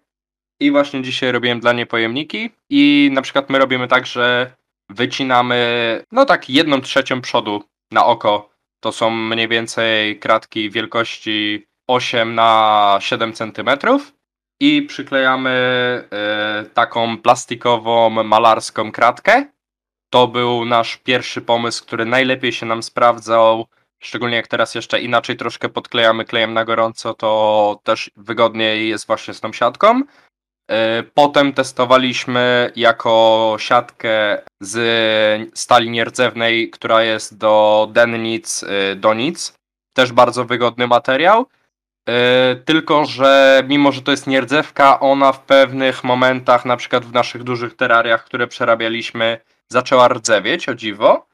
I 0.59 0.71
właśnie 0.71 1.01
dzisiaj 1.01 1.31
robiłem 1.31 1.59
dla 1.59 1.73
niej 1.73 1.87
pojemniki. 1.87 2.49
I 2.69 3.09
na 3.13 3.21
przykład 3.21 3.49
my 3.49 3.59
robimy 3.59 3.87
tak, 3.87 4.05
że 4.05 4.55
wycinamy 4.89 6.03
no 6.11 6.25
tak 6.25 6.49
jedną 6.49 6.81
trzecią 6.81 7.21
przodu 7.21 7.63
na 7.91 8.05
oko 8.05 8.52
to 8.83 8.91
są 8.91 9.09
mniej 9.09 9.47
więcej 9.47 10.19
kratki 10.19 10.69
wielkości 10.69 11.67
8 11.87 12.35
na 12.35 12.97
7 13.01 13.33
cm 13.33 13.69
i 14.59 14.81
przyklejamy 14.81 15.53
y, 16.65 16.69
taką 16.69 17.17
plastikową, 17.17 18.09
malarską 18.09 18.91
kratkę. 18.91 19.45
To 20.09 20.27
był 20.27 20.65
nasz 20.65 20.97
pierwszy 20.97 21.41
pomysł, 21.41 21.85
który 21.85 22.05
najlepiej 22.05 22.51
się 22.51 22.65
nam 22.65 22.83
sprawdzał. 22.83 23.65
Szczególnie 24.03 24.35
jak 24.35 24.47
teraz 24.47 24.75
jeszcze 24.75 25.01
inaczej 25.01 25.37
troszkę 25.37 25.69
podklejamy 25.69 26.25
klejem 26.25 26.53
na 26.53 26.65
gorąco, 26.65 27.13
to 27.13 27.79
też 27.83 28.11
wygodniej 28.15 28.89
jest 28.89 29.07
właśnie 29.07 29.33
z 29.33 29.41
tą 29.41 29.53
siatką. 29.53 30.01
E, 30.71 31.03
Potem 31.13 31.53
testowaliśmy 31.53 32.71
jako 32.75 33.55
siatkę 33.59 34.41
z 34.59 35.57
stali 35.57 35.89
nierdzewnej, 35.89 36.69
która 36.69 37.03
jest 37.03 37.37
do 37.37 37.87
dennic, 37.91 38.63
e, 38.63 38.95
do 38.95 39.13
nic. 39.13 39.53
Też 39.95 40.11
bardzo 40.11 40.45
wygodny 40.45 40.87
materiał. 40.87 41.45
E, 42.09 42.55
Tylko, 42.55 43.05
że 43.05 43.63
mimo, 43.67 43.91
że 43.91 44.01
to 44.01 44.11
jest 44.11 44.27
nierdzewka, 44.27 44.99
ona 44.99 45.31
w 45.31 45.39
pewnych 45.39 46.03
momentach, 46.03 46.65
na 46.65 46.77
przykład 46.77 47.05
w 47.05 47.13
naszych 47.13 47.43
dużych 47.43 47.75
terariach, 47.75 48.25
które 48.25 48.47
przerabialiśmy, 48.47 49.39
zaczęła 49.71 50.07
rdzewieć, 50.07 50.69
o 50.69 50.75
dziwo. 50.75 51.25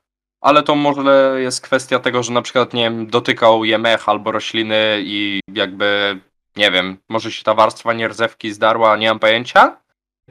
Ale 0.42 0.64
to 0.64 0.76
może 0.76 1.36
jest 1.38 1.62
kwestia 1.62 2.00
tego, 2.00 2.24
że 2.24 2.34
na 2.34 2.42
przykład, 2.42 2.74
nie 2.74 2.84
wiem, 2.84 3.08
dotykał 3.08 3.66
je 3.66 3.78
mech 3.78 4.10
albo 4.10 4.32
rośliny 4.32 5.00
i 5.04 5.40
jakby, 5.54 6.20
nie 6.56 6.72
wiem, 6.72 6.98
może 7.10 7.32
się 7.32 7.44
ta 7.44 7.54
warstwa 7.54 7.94
nierdzewki 7.94 8.52
zdarła, 8.52 8.98
nie 8.98 9.10
mam 9.10 9.20
pojęcia. 9.20 9.78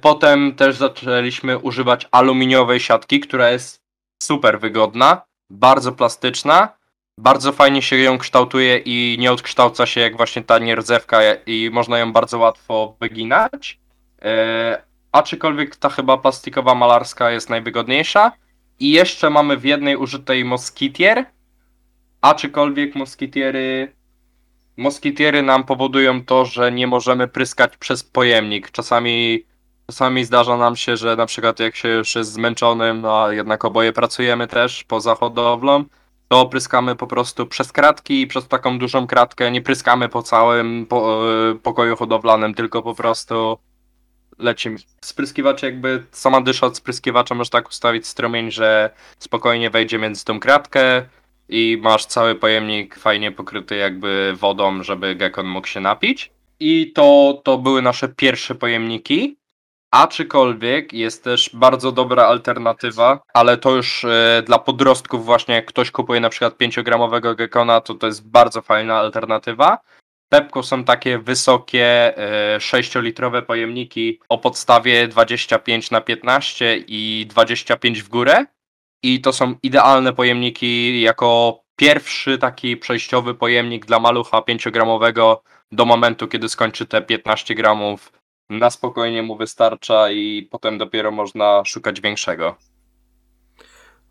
Potem 0.01 0.55
też 0.55 0.77
zaczęliśmy 0.77 1.59
używać 1.59 2.09
aluminiowej 2.11 2.81
siatki, 2.81 3.21
która 3.21 3.51
jest 3.51 3.83
super 4.23 4.61
wygodna, 4.61 5.23
bardzo 5.51 5.93
plastyczna, 5.93 6.79
bardzo 7.19 7.53
fajnie 7.53 7.83
się 7.83 7.97
ją 7.97 8.19
kształtuje 8.19 8.79
i 8.79 9.17
nie 9.19 9.33
odkształca 9.33 9.87
się 9.87 10.01
jak 10.01 10.17
właśnie 10.17 10.43
ta 10.43 10.59
nierdzewka 10.59 11.21
i 11.47 11.71
można 11.73 11.99
ją 11.99 12.13
bardzo 12.13 12.39
łatwo 12.39 12.97
wyginać. 13.01 13.79
E, 14.23 14.83
aczkolwiek 15.13 15.77
ta 15.77 15.89
chyba 15.89 16.19
plastikowa 16.19 16.75
malarska 16.75 17.31
jest 17.31 17.51
najwygodniejsza. 17.51 18.33
I 18.81 18.91
jeszcze 18.91 19.31
mamy 19.31 19.57
w 19.57 19.65
jednej 19.65 19.97
użytej 19.97 20.45
moskitier, 20.45 21.25
aczkolwiek 22.21 22.95
moskitiery 22.95 23.93
moskitiery 24.79 25.43
nam 25.43 25.65
powodują 25.65 26.25
to, 26.25 26.45
że 26.45 26.73
nie 26.73 26.87
możemy 26.87 27.29
pryskać 27.29 27.77
przez 27.77 28.05
pojemnik. 28.05 28.71
Czasami, 28.71 29.45
czasami 29.87 30.25
zdarza 30.25 30.57
nam 30.57 30.77
się, 30.77 30.97
że 30.97 31.17
na 31.17 31.27
przykład 31.27 31.61
jak 31.61 31.77
się 31.77 31.89
już 31.89 32.15
jest 32.15 32.33
zmęczonym, 32.33 33.01
no 33.01 33.25
a 33.25 33.33
jednak 33.33 33.65
oboje 33.65 33.93
pracujemy 33.93 34.47
też 34.47 34.85
poza 34.85 35.15
hodowlą, 35.15 35.85
to 36.29 36.47
pryskamy 36.47 36.97
po 36.97 37.07
prostu 37.07 37.47
przez 37.47 37.73
kratki 37.73 38.21
i 38.21 38.27
przez 38.27 38.49
taką 38.49 38.79
dużą 38.79 39.07
kratkę. 39.07 39.51
Nie 39.51 39.63
pryskamy 39.63 40.09
po 40.09 40.23
całym 40.23 40.87
po, 40.87 41.23
e, 41.51 41.55
pokoju 41.55 41.97
hodowlanym, 41.97 42.55
tylko 42.55 42.83
po 42.83 42.95
prostu 42.95 43.59
lecimy. 44.39 44.77
Spryskiwacz 45.05 45.63
jakby, 45.63 46.07
sama 46.13 46.41
dysza 46.41 46.67
od 46.67 46.77
spryskiwacza 46.77 47.35
możesz 47.35 47.51
tak 47.51 47.69
ustawić 47.69 48.07
strumień, 48.07 48.51
że 48.51 48.91
spokojnie 49.19 49.71
wejdzie 49.71 49.99
między 49.99 50.25
tą 50.25 50.41
kratkę 50.41 51.03
i 51.49 51.79
masz 51.83 52.07
cały 52.07 52.35
pojemnik 52.35 52.99
fajnie 52.99 53.33
pokryty 53.33 53.77
jakby 53.77 54.35
wodą, 54.37 54.83
żeby 54.83 55.15
gekon 55.15 55.47
mógł 55.47 55.67
się 55.67 55.81
napić. 55.81 56.31
I 56.61 56.93
to, 56.93 57.41
to 57.45 57.59
były 57.59 57.83
nasze 57.83 58.09
pierwsze 58.09 58.55
pojemniki. 58.55 59.37
Aczkolwiek 59.91 60.93
jest 60.93 61.25
też 61.25 61.51
bardzo 61.55 61.93
dobra 61.93 62.27
alternatywa, 62.27 63.21
ale 63.35 63.57
to 63.57 63.77
już 63.77 64.05
e, 64.05 64.43
dla 64.47 64.59
podrostków 64.59 65.25
właśnie, 65.25 65.55
jak 65.55 65.67
ktoś 65.67 65.91
kupuje 65.91 66.21
na 66.21 66.29
przykład 66.29 66.59
5-gramowego 66.59 67.37
gekona, 67.37 67.81
to 67.81 67.95
to 67.95 68.07
jest 68.07 68.29
bardzo 68.29 68.63
fajna 68.63 68.99
alternatywa. 68.99 69.79
Pepko 70.29 70.63
są 70.63 70.85
takie 70.85 71.19
wysokie, 71.19 72.17
e, 72.17 72.59
6-litrowe 72.59 73.43
pojemniki 73.43 74.21
o 74.29 74.39
podstawie 74.39 75.09
25 75.09 75.91
na 75.91 76.01
15 76.01 76.85
i 76.87 77.27
25 77.29 78.03
w 78.03 78.09
górę. 78.09 78.47
I 79.03 79.21
to 79.21 79.33
są 79.33 79.55
idealne 79.63 80.13
pojemniki 80.13 81.01
jako 81.01 81.61
pierwszy 81.77 82.39
taki 82.39 82.77
przejściowy 82.77 83.35
pojemnik 83.35 83.87
dla 83.87 84.01
malucha 84.01 84.39
5-gramowego 84.39 85.37
do 85.73 85.85
momentu, 85.85 86.29
kiedy 86.29 86.49
skończy 86.49 86.87
te 86.87 87.03
15 87.03 87.55
gramów. 87.55 88.13
Na 88.51 88.71
spokojnie 88.71 89.23
mu 89.23 89.37
wystarcza 89.37 90.11
i 90.11 90.49
potem 90.51 90.79
dopiero 90.79 91.11
można 91.11 91.65
szukać 91.65 92.01
większego. 92.01 92.57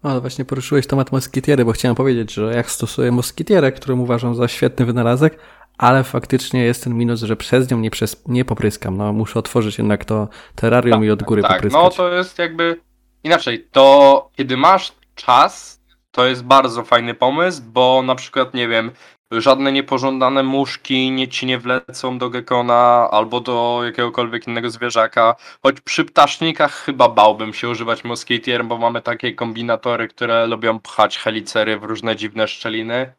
Ale 0.03 0.21
właśnie 0.21 0.45
poruszyłeś 0.45 0.87
temat 0.87 1.11
moskitiery, 1.11 1.65
bo 1.65 1.71
chciałem 1.71 1.95
powiedzieć, 1.95 2.33
że 2.33 2.53
jak 2.55 2.71
stosuję 2.71 3.11
moskitierę, 3.11 3.71
którą 3.71 3.99
uważam 3.99 4.35
za 4.35 4.47
świetny 4.47 4.85
wynalazek, 4.85 5.39
ale 5.77 6.03
faktycznie 6.03 6.63
jest 6.63 6.83
ten 6.83 6.97
minus, 6.97 7.21
że 7.21 7.35
przez 7.35 7.71
nią 7.71 7.79
nie, 7.79 7.91
przez, 7.91 8.23
nie 8.27 8.45
popryskam. 8.45 8.97
No, 8.97 9.13
muszę 9.13 9.39
otworzyć 9.39 9.77
jednak 9.77 10.05
to 10.05 10.27
terrarium 10.55 11.05
i 11.05 11.09
od 11.09 11.23
góry 11.23 11.41
tak, 11.41 11.51
popryskać. 11.51 11.83
no 11.83 11.89
to 11.89 12.13
jest 12.13 12.39
jakby 12.39 12.86
inaczej. 13.23 13.67
To 13.71 14.29
kiedy 14.37 14.57
masz 14.57 14.93
czas, 15.15 15.81
to 16.11 16.25
jest 16.25 16.43
bardzo 16.43 16.83
fajny 16.83 17.13
pomysł, 17.13 17.61
bo 17.65 18.01
na 18.01 18.15
przykład, 18.15 18.53
nie 18.53 18.67
wiem, 18.67 18.91
żadne 19.31 19.71
niepożądane 19.71 20.43
muszki 20.43 21.11
nie 21.11 21.27
ci 21.27 21.45
nie 21.45 21.57
wlecą 21.57 22.17
do 22.17 22.29
gekona 22.29 23.09
albo 23.11 23.41
do 23.41 23.81
jakiegokolwiek 23.85 24.47
innego 24.47 24.69
zwierzaka. 24.69 25.35
Choć 25.63 25.81
przy 25.81 26.05
ptasznikach 26.05 26.73
chyba 26.73 27.09
bałbym 27.09 27.53
się 27.53 27.69
używać 27.69 28.03
moskitier, 28.03 28.65
bo 28.65 28.77
mamy 28.77 29.01
takie 29.01 29.33
kombinatory, 29.33 30.07
które 30.07 30.47
lubią 30.47 30.79
pchać 30.79 31.17
helicery 31.17 31.79
w 31.79 31.83
różne 31.83 32.15
dziwne 32.15 32.47
szczeliny. 32.47 33.13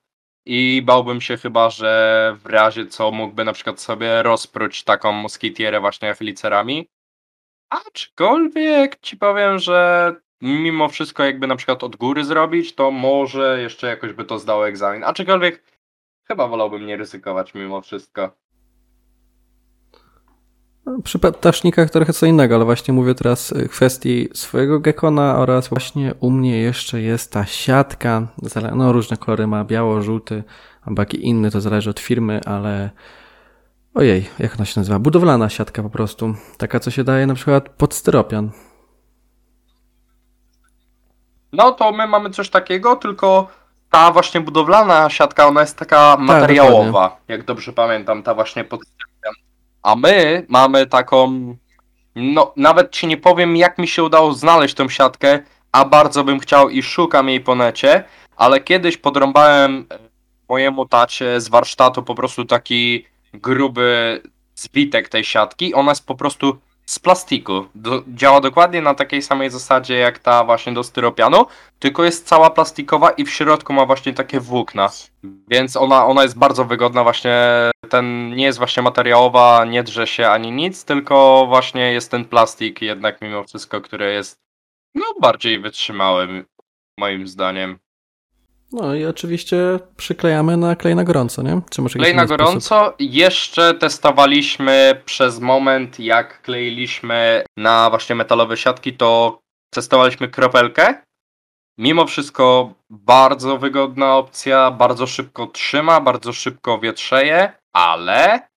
I 0.46 0.82
bałbym 0.84 1.20
się 1.20 1.36
chyba, 1.36 1.70
że 1.70 2.36
w 2.44 2.46
razie 2.46 2.86
co 2.86 3.10
mógłby 3.10 3.44
na 3.44 3.52
przykład 3.52 3.80
sobie 3.80 4.22
rozpróć 4.22 4.84
taką 4.84 5.12
moskitierę 5.12 5.80
właśnie 5.80 6.14
helicerami. 6.14 6.88
Aczkolwiek 7.70 9.00
ci 9.00 9.16
powiem, 9.16 9.58
że 9.58 10.14
mimo 10.40 10.88
wszystko 10.88 11.24
jakby 11.24 11.46
na 11.46 11.56
przykład 11.56 11.84
od 11.84 11.96
góry 11.96 12.24
zrobić, 12.24 12.74
to 12.74 12.90
może 12.90 13.62
jeszcze 13.62 13.86
jakoś 13.86 14.12
by 14.12 14.24
to 14.24 14.38
zdało 14.38 14.68
egzamin. 14.68 15.04
Aczkolwiek 15.04 15.62
chyba 16.24 16.48
wolałbym 16.48 16.86
nie 16.86 16.96
ryzykować 16.96 17.54
mimo 17.54 17.80
wszystko. 17.80 18.30
No, 20.86 21.02
Przy 21.02 21.18
ptasznikach 21.18 21.90
trochę 21.90 22.12
co 22.12 22.26
innego, 22.26 22.54
ale 22.54 22.64
właśnie 22.64 22.94
mówię 22.94 23.14
teraz 23.14 23.52
w 23.52 23.68
kwestii 23.68 24.28
swojego 24.34 24.80
gekona 24.80 25.38
oraz 25.38 25.68
właśnie 25.68 26.14
u 26.20 26.30
mnie 26.30 26.58
jeszcze 26.58 27.00
jest 27.00 27.32
ta 27.32 27.46
siatka. 27.46 28.28
No 28.74 28.92
różne 28.92 29.16
kolory 29.16 29.46
ma, 29.46 29.64
biało, 29.64 30.02
żółty, 30.02 30.42
albo 30.82 31.02
jaki 31.02 31.26
inny, 31.26 31.50
to 31.50 31.60
zależy 31.60 31.90
od 31.90 32.00
firmy, 32.00 32.40
ale 32.44 32.90
ojej, 33.98 34.30
jak 34.38 34.54
ona 34.56 34.64
się 34.64 34.80
nazywa? 34.80 34.98
Budowlana 34.98 35.48
siatka 35.48 35.82
po 35.82 35.90
prostu. 35.90 36.34
Taka, 36.58 36.80
co 36.80 36.90
się 36.90 37.04
daje 37.04 37.26
na 37.26 37.34
przykład 37.34 37.68
pod 37.68 37.94
styropian. 37.94 38.50
No 41.52 41.72
to 41.72 41.92
my 41.92 42.06
mamy 42.06 42.30
coś 42.30 42.50
takiego, 42.50 42.96
tylko 42.96 43.48
ta 43.90 44.10
właśnie 44.10 44.40
budowlana 44.40 45.10
siatka, 45.10 45.46
ona 45.46 45.60
jest 45.60 45.78
taka 45.78 46.16
materiałowa, 46.20 47.20
jak 47.28 47.44
dobrze 47.44 47.72
pamiętam, 47.72 48.22
ta 48.22 48.34
właśnie 48.34 48.64
pod 48.64 48.80
A 49.82 49.96
my 49.96 50.46
mamy 50.48 50.86
taką, 50.86 51.56
no 52.16 52.52
nawet 52.56 52.90
ci 52.90 53.06
nie 53.06 53.16
powiem 53.16 53.56
jak 53.56 53.78
mi 53.78 53.88
się 53.88 54.04
udało 54.04 54.32
znaleźć 54.32 54.74
tą 54.74 54.88
siatkę, 54.88 55.38
a 55.72 55.84
bardzo 55.84 56.24
bym 56.24 56.40
chciał 56.40 56.68
i 56.68 56.82
szukam 56.82 57.28
jej 57.28 57.40
po 57.40 57.54
necie, 57.54 58.04
ale 58.36 58.60
kiedyś 58.60 58.96
podrąbałem 58.96 59.86
mojemu 60.48 60.86
tacie 60.86 61.40
z 61.40 61.48
warsztatu 61.48 62.02
po 62.02 62.14
prostu 62.14 62.44
taki 62.44 63.04
gruby 63.32 64.22
zwitek 64.54 65.08
tej 65.08 65.24
siatki, 65.24 65.74
ona 65.74 65.90
jest 65.90 66.06
po 66.06 66.14
prostu 66.14 66.58
z 66.86 66.98
plastiku. 66.98 67.66
Do, 67.74 68.02
działa 68.08 68.40
dokładnie 68.40 68.82
na 68.82 68.94
takiej 68.94 69.22
samej 69.22 69.50
zasadzie 69.50 69.94
jak 69.94 70.18
ta 70.18 70.44
właśnie 70.44 70.72
do 70.72 70.84
styropianu, 70.84 71.46
tylko 71.78 72.04
jest 72.04 72.26
cała 72.26 72.50
plastikowa 72.50 73.10
i 73.10 73.24
w 73.24 73.30
środku 73.30 73.72
ma 73.72 73.86
właśnie 73.86 74.12
takie 74.12 74.40
włókna. 74.40 74.90
Więc 75.48 75.76
ona, 75.76 76.06
ona 76.06 76.22
jest 76.22 76.38
bardzo 76.38 76.64
wygodna 76.64 77.02
właśnie, 77.02 77.36
ten 77.90 78.36
nie 78.36 78.44
jest 78.44 78.58
właśnie 78.58 78.82
materiałowa, 78.82 79.64
nie 79.64 79.82
drze 79.82 80.06
się 80.06 80.28
ani 80.28 80.52
nic, 80.52 80.84
tylko 80.84 81.46
właśnie 81.48 81.92
jest 81.92 82.10
ten 82.10 82.24
plastik 82.24 82.82
jednak 82.82 83.22
mimo 83.22 83.44
wszystko, 83.44 83.80
który 83.80 84.12
jest 84.12 84.38
no 84.94 85.04
bardziej 85.20 85.60
wytrzymały 85.60 86.44
moim 86.98 87.28
zdaniem. 87.28 87.78
No 88.72 88.94
i 88.94 89.04
oczywiście 89.06 89.56
przyklejamy 89.96 90.56
na 90.56 90.76
klej 90.76 90.94
na 90.94 91.04
gorąco, 91.04 91.42
nie? 91.42 91.60
Czy 91.70 91.82
może 91.82 91.98
Klej 91.98 92.14
na 92.14 92.22
inny 92.22 92.28
sposób? 92.28 92.46
gorąco. 92.46 92.94
Jeszcze 92.98 93.74
testowaliśmy 93.74 95.02
przez 95.04 95.40
moment, 95.40 96.00
jak 96.00 96.42
kleiliśmy 96.42 97.44
na 97.56 97.90
właśnie 97.90 98.16
metalowe 98.16 98.56
siatki, 98.56 98.92
to 98.92 99.38
testowaliśmy 99.74 100.28
kropelkę. 100.28 100.94
Mimo 101.78 102.06
wszystko 102.06 102.74
bardzo 102.90 103.58
wygodna 103.58 104.16
opcja, 104.16 104.70
bardzo 104.70 105.06
szybko 105.06 105.46
trzyma, 105.46 106.00
bardzo 106.00 106.32
szybko 106.32 106.78
wietrzeje, 106.78 107.52
ale 107.72 108.48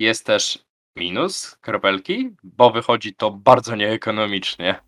jest 0.00 0.26
też 0.26 0.58
minus 0.96 1.56
kropelki, 1.60 2.30
bo 2.42 2.70
wychodzi 2.70 3.14
to 3.14 3.30
bardzo 3.30 3.76
nieekonomicznie. 3.76 4.80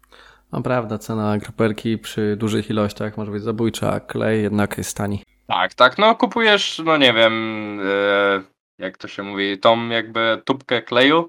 No 0.53 0.63
prawda, 0.63 0.99
cena 0.99 1.39
kropelki 1.39 1.99
przy 1.99 2.37
dużych 2.37 2.71
ilościach 2.71 3.17
może 3.17 3.33
być 3.33 3.43
zabójcza, 3.43 3.93
a 3.93 4.01
klej 4.01 4.43
jednak 4.43 4.79
jest 4.79 4.97
tani. 4.97 5.23
Tak, 5.47 5.75
tak, 5.75 5.99
no 5.99 6.15
kupujesz, 6.15 6.83
no 6.85 6.97
nie 6.97 7.13
wiem, 7.13 7.79
e, 7.85 8.43
jak 8.79 8.99
to 8.99 9.09
się 9.09 9.23
mówi, 9.23 9.59
tą 9.59 9.89
jakby 9.89 10.43
tubkę 10.45 10.83
kleju, 10.83 11.29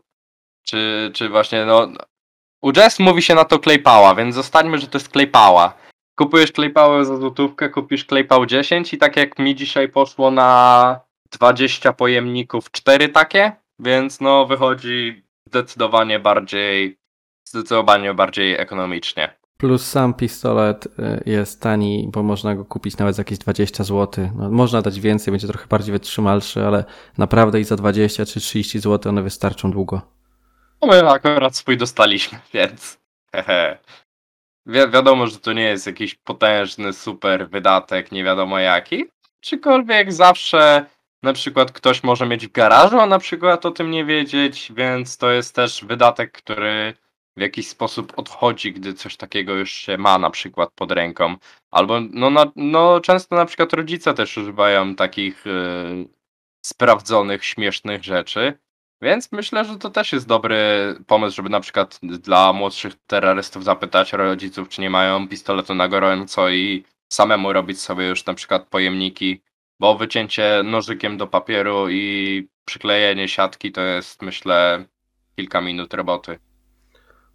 czy, 0.64 1.12
czy 1.14 1.30
właśnie, 1.30 1.66
no, 1.66 1.88
u 2.62 2.72
Jazz 2.72 3.00
mówi 3.00 3.22
się 3.22 3.36
na 3.36 3.46
to 3.46 3.60
klejpała, 3.60 4.16
więc 4.16 4.36
zostańmy, 4.36 4.78
że 4.78 4.88
to 4.88 4.98
jest 4.98 5.10
klejpała. 5.10 5.74
Kupujesz 6.16 6.52
klejpałę 6.52 7.06
za 7.06 7.18
złotówkę, 7.18 7.70
kupisz 7.70 8.06
klejpał 8.06 8.46
10 8.46 8.94
i 8.94 8.98
tak 8.98 9.18
jak 9.18 9.40
mi 9.40 9.56
dzisiaj 9.56 9.90
poszło 9.90 10.32
na 10.32 11.00
20 11.32 11.94
pojemników, 11.94 12.72
4 12.72 13.10
takie, 13.10 13.52
więc 13.80 14.22
no 14.22 14.46
wychodzi 14.46 15.24
zdecydowanie 15.48 16.20
bardziej 16.20 17.03
zdecydowanie 17.54 18.14
bardziej 18.14 18.54
ekonomicznie. 18.54 19.36
Plus 19.58 19.86
sam 19.86 20.14
pistolet 20.14 20.86
y, 20.86 20.90
jest 21.26 21.62
tani, 21.62 22.10
bo 22.12 22.24
można 22.24 22.56
go 22.56 22.66
kupić 22.66 22.98
nawet 22.98 23.16
za 23.16 23.20
jakieś 23.20 23.38
20 23.38 23.84
zł. 23.84 24.30
No, 24.36 24.50
można 24.52 24.82
dać 24.82 25.00
więcej, 25.00 25.32
będzie 25.32 25.48
trochę 25.48 25.68
bardziej 25.68 25.94
wytrzymalszy, 25.94 26.66
ale 26.66 26.84
naprawdę 27.18 27.60
i 27.60 27.64
za 27.64 27.76
20 27.76 28.26
czy 28.26 28.40
30 28.40 28.80
zł 28.80 29.10
one 29.10 29.24
wystarczą 29.24 29.72
długo. 29.72 30.02
No 30.82 30.88
my 30.88 31.10
akurat 31.10 31.56
swój 31.56 31.78
dostaliśmy, 31.78 32.40
więc 32.54 33.00
hehe. 33.32 33.78
Wi 34.66 34.80
wiadomo, 34.92 35.28
że 35.28 35.40
to 35.40 35.54
nie 35.54 35.64
jest 35.64 35.88
jakiś 35.88 36.16
potężny, 36.16 36.94
super 36.94 37.50
wydatek, 37.50 38.12
nie 38.12 38.24
wiadomo 38.24 38.60
jaki. 38.60 39.06
Czykolwiek 39.40 40.14
zawsze 40.14 40.86
na 41.24 41.34
przykład 41.34 41.72
ktoś 41.72 42.04
może 42.04 42.26
mieć 42.26 42.48
w 42.48 42.52
garażu, 42.52 43.00
a 43.00 43.06
na 43.06 43.20
przykład 43.20 43.66
o 43.66 43.72
tym 43.72 43.92
nie 43.92 44.06
wiedzieć, 44.06 44.72
więc 44.76 45.18
to 45.18 45.32
jest 45.32 45.56
też 45.56 45.86
wydatek, 45.86 46.32
który 46.32 46.94
w 47.38 47.42
jakiś 47.42 47.68
sposób 47.68 48.14
odchodzi, 48.16 48.74
gdy 48.74 48.94
coś 48.94 49.18
takiego 49.18 49.54
już 49.54 49.72
się 49.72 49.98
ma 49.98 50.20
na 50.20 50.30
przykład 50.30 50.70
pod 50.76 50.92
ręką. 50.92 51.36
Albo 51.72 52.00
no, 52.12 52.30
na, 52.30 52.52
no 52.56 53.00
często 53.00 53.36
na 53.36 53.46
przykład 53.46 53.74
rodzice 53.74 54.14
też 54.14 54.38
używają 54.38 54.96
takich 54.96 55.46
yy, 55.46 56.08
sprawdzonych, 56.66 57.46
śmiesznych 57.46 58.04
rzeczy. 58.04 58.60
Więc 59.02 59.32
myślę, 59.32 59.66
że 59.66 59.78
to 59.78 59.90
też 59.90 60.14
jest 60.14 60.28
dobry 60.28 60.58
pomysł, 61.08 61.36
żeby 61.36 61.50
na 61.50 61.60
przykład 61.60 62.00
dla 62.04 62.54
młodszych 62.54 62.94
terrorystów 63.08 63.64
zapytać 63.64 64.14
rodziców, 64.14 64.70
czy 64.70 64.82
nie 64.82 64.90
mają 64.90 65.28
pistoletu 65.28 65.76
na 65.76 65.88
gorąco 65.88 66.50
i 66.50 66.84
samemu 67.14 67.54
robić 67.54 67.82
sobie 67.82 68.08
już 68.08 68.26
na 68.26 68.34
przykład 68.34 68.68
pojemniki, 68.68 69.42
bo 69.80 69.96
wycięcie 69.96 70.62
nożykiem 70.64 71.18
do 71.18 71.28
papieru 71.28 71.90
i 71.90 72.48
przyklejenie 72.66 73.28
siatki 73.28 73.72
to 73.72 73.82
jest 73.82 74.22
myślę 74.22 74.86
kilka 75.36 75.62
minut 75.62 75.94
roboty. 75.94 76.40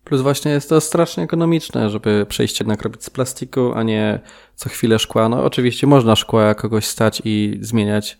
Plus 0.08 0.20
właśnie 0.20 0.50
jest 0.50 0.68
to 0.68 0.80
strasznie 0.80 1.24
ekonomiczne, 1.24 1.90
żeby 1.90 2.26
przejść 2.28 2.60
jednak 2.60 2.82
robić 2.82 3.04
z 3.04 3.10
plastiku, 3.10 3.72
a 3.74 3.82
nie 3.82 4.20
co 4.54 4.68
chwilę 4.68 4.98
szkła. 4.98 5.28
No 5.28 5.44
oczywiście 5.44 5.86
można 5.86 6.16
szkła 6.16 6.54
kogoś 6.54 6.84
stać 6.86 7.22
i 7.24 7.58
zmieniać 7.60 8.18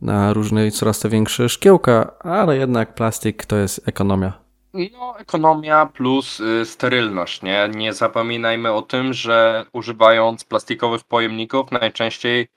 na 0.00 0.32
różne 0.32 0.70
coraz 0.70 1.00
to 1.00 1.08
większe 1.08 1.48
szkiełka, 1.48 2.18
ale 2.18 2.56
jednak 2.56 2.94
plastik 2.94 3.46
to 3.46 3.56
jest 3.56 3.88
ekonomia. 3.88 4.32
No, 4.74 5.18
ekonomia 5.18 5.86
plus 5.86 6.40
y, 6.40 6.64
sterylność, 6.64 7.42
nie? 7.42 7.70
Nie 7.74 7.92
zapominajmy 7.92 8.72
o 8.72 8.82
tym, 8.82 9.12
że 9.12 9.66
używając 9.72 10.44
plastikowych 10.44 11.04
pojemników 11.04 11.70
najczęściej 11.70 12.48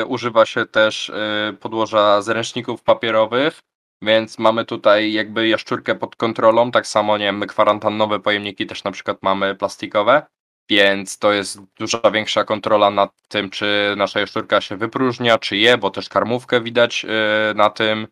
y, 0.00 0.06
używa 0.06 0.46
się 0.46 0.66
też 0.66 1.08
y, 1.08 1.12
podłoża 1.60 2.22
zręczników 2.22 2.82
papierowych, 2.82 3.60
więc 4.02 4.38
mamy 4.38 4.64
tutaj 4.64 5.12
jakby 5.12 5.48
jaszczurkę 5.48 5.94
pod 5.94 6.16
kontrolą, 6.16 6.70
tak 6.70 6.86
samo 6.86 7.18
nie 7.18 7.24
wiem, 7.24 7.46
kwarantannowe 7.46 8.20
pojemniki 8.20 8.66
też 8.66 8.84
na 8.84 8.90
przykład 8.90 9.18
mamy 9.22 9.54
plastikowe, 9.54 10.22
więc 10.70 11.18
to 11.18 11.32
jest 11.32 11.60
dużo 11.78 12.10
większa 12.10 12.44
kontrola 12.44 12.90
nad 12.90 13.28
tym, 13.28 13.50
czy 13.50 13.94
nasza 13.96 14.20
jaszczurka 14.20 14.60
się 14.60 14.76
wypróżnia, 14.76 15.38
czy 15.38 15.56
je, 15.56 15.78
bo 15.78 15.90
też 15.90 16.08
karmówkę 16.08 16.60
widać 16.60 17.04
yy, 17.04 17.10
na 17.54 17.70
tym. 17.70 18.06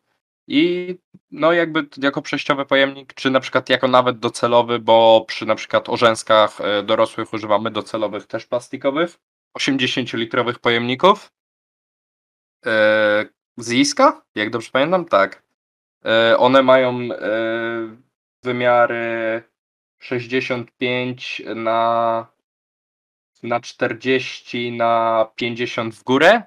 I 0.47 0.95
no 1.31 1.53
jakby 1.53 1.87
jako 1.97 2.23
przejściowy 2.23 2.67
pojemnik, 2.67 3.15
czy 3.15 3.31
na 3.31 3.41
przykład 3.41 3.69
jako 3.69 3.89
nawet 3.89 4.19
docelowy, 4.19 4.79
bo 4.79 5.25
przy 5.29 5.47
na 5.47 5.55
przykład 5.55 5.89
orzęskach 5.89 6.59
yy, 6.61 6.83
dorosłych 6.83 7.33
używamy 7.33 7.71
docelowych 7.71 8.27
też 8.27 8.47
plastikowych, 8.47 9.19
80-litrowych 9.59 10.59
pojemników. 10.59 11.33
Yy, 12.65 12.73
z 13.57 13.73
Iska, 13.73 14.23
jak 14.35 14.51
dobrze 14.51 14.71
pamiętam, 14.73 15.05
tak. 15.05 15.48
Yy, 16.05 16.39
one 16.39 16.63
mają 16.63 17.01
yy, 17.01 17.17
wymiary 18.43 19.43
65 19.99 21.43
na 21.55 22.27
na 23.43 23.61
40, 23.61 24.73
na 24.73 25.27
50 25.37 25.95
w 25.95 26.05
górę. 26.05 26.43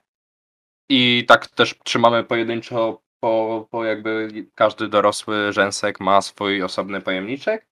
I 0.90 1.26
tak 1.28 1.48
też 1.48 1.76
trzymamy 1.84 2.24
pojedynczo, 2.24 3.02
po, 3.20 3.68
po 3.72 3.86
jakby 3.86 4.30
każdy 4.56 4.88
dorosły 4.88 5.54
rzęsek 5.54 6.00
ma 6.00 6.22
swój 6.22 6.64
osobny 6.64 7.02
pojemniczek. 7.02 7.68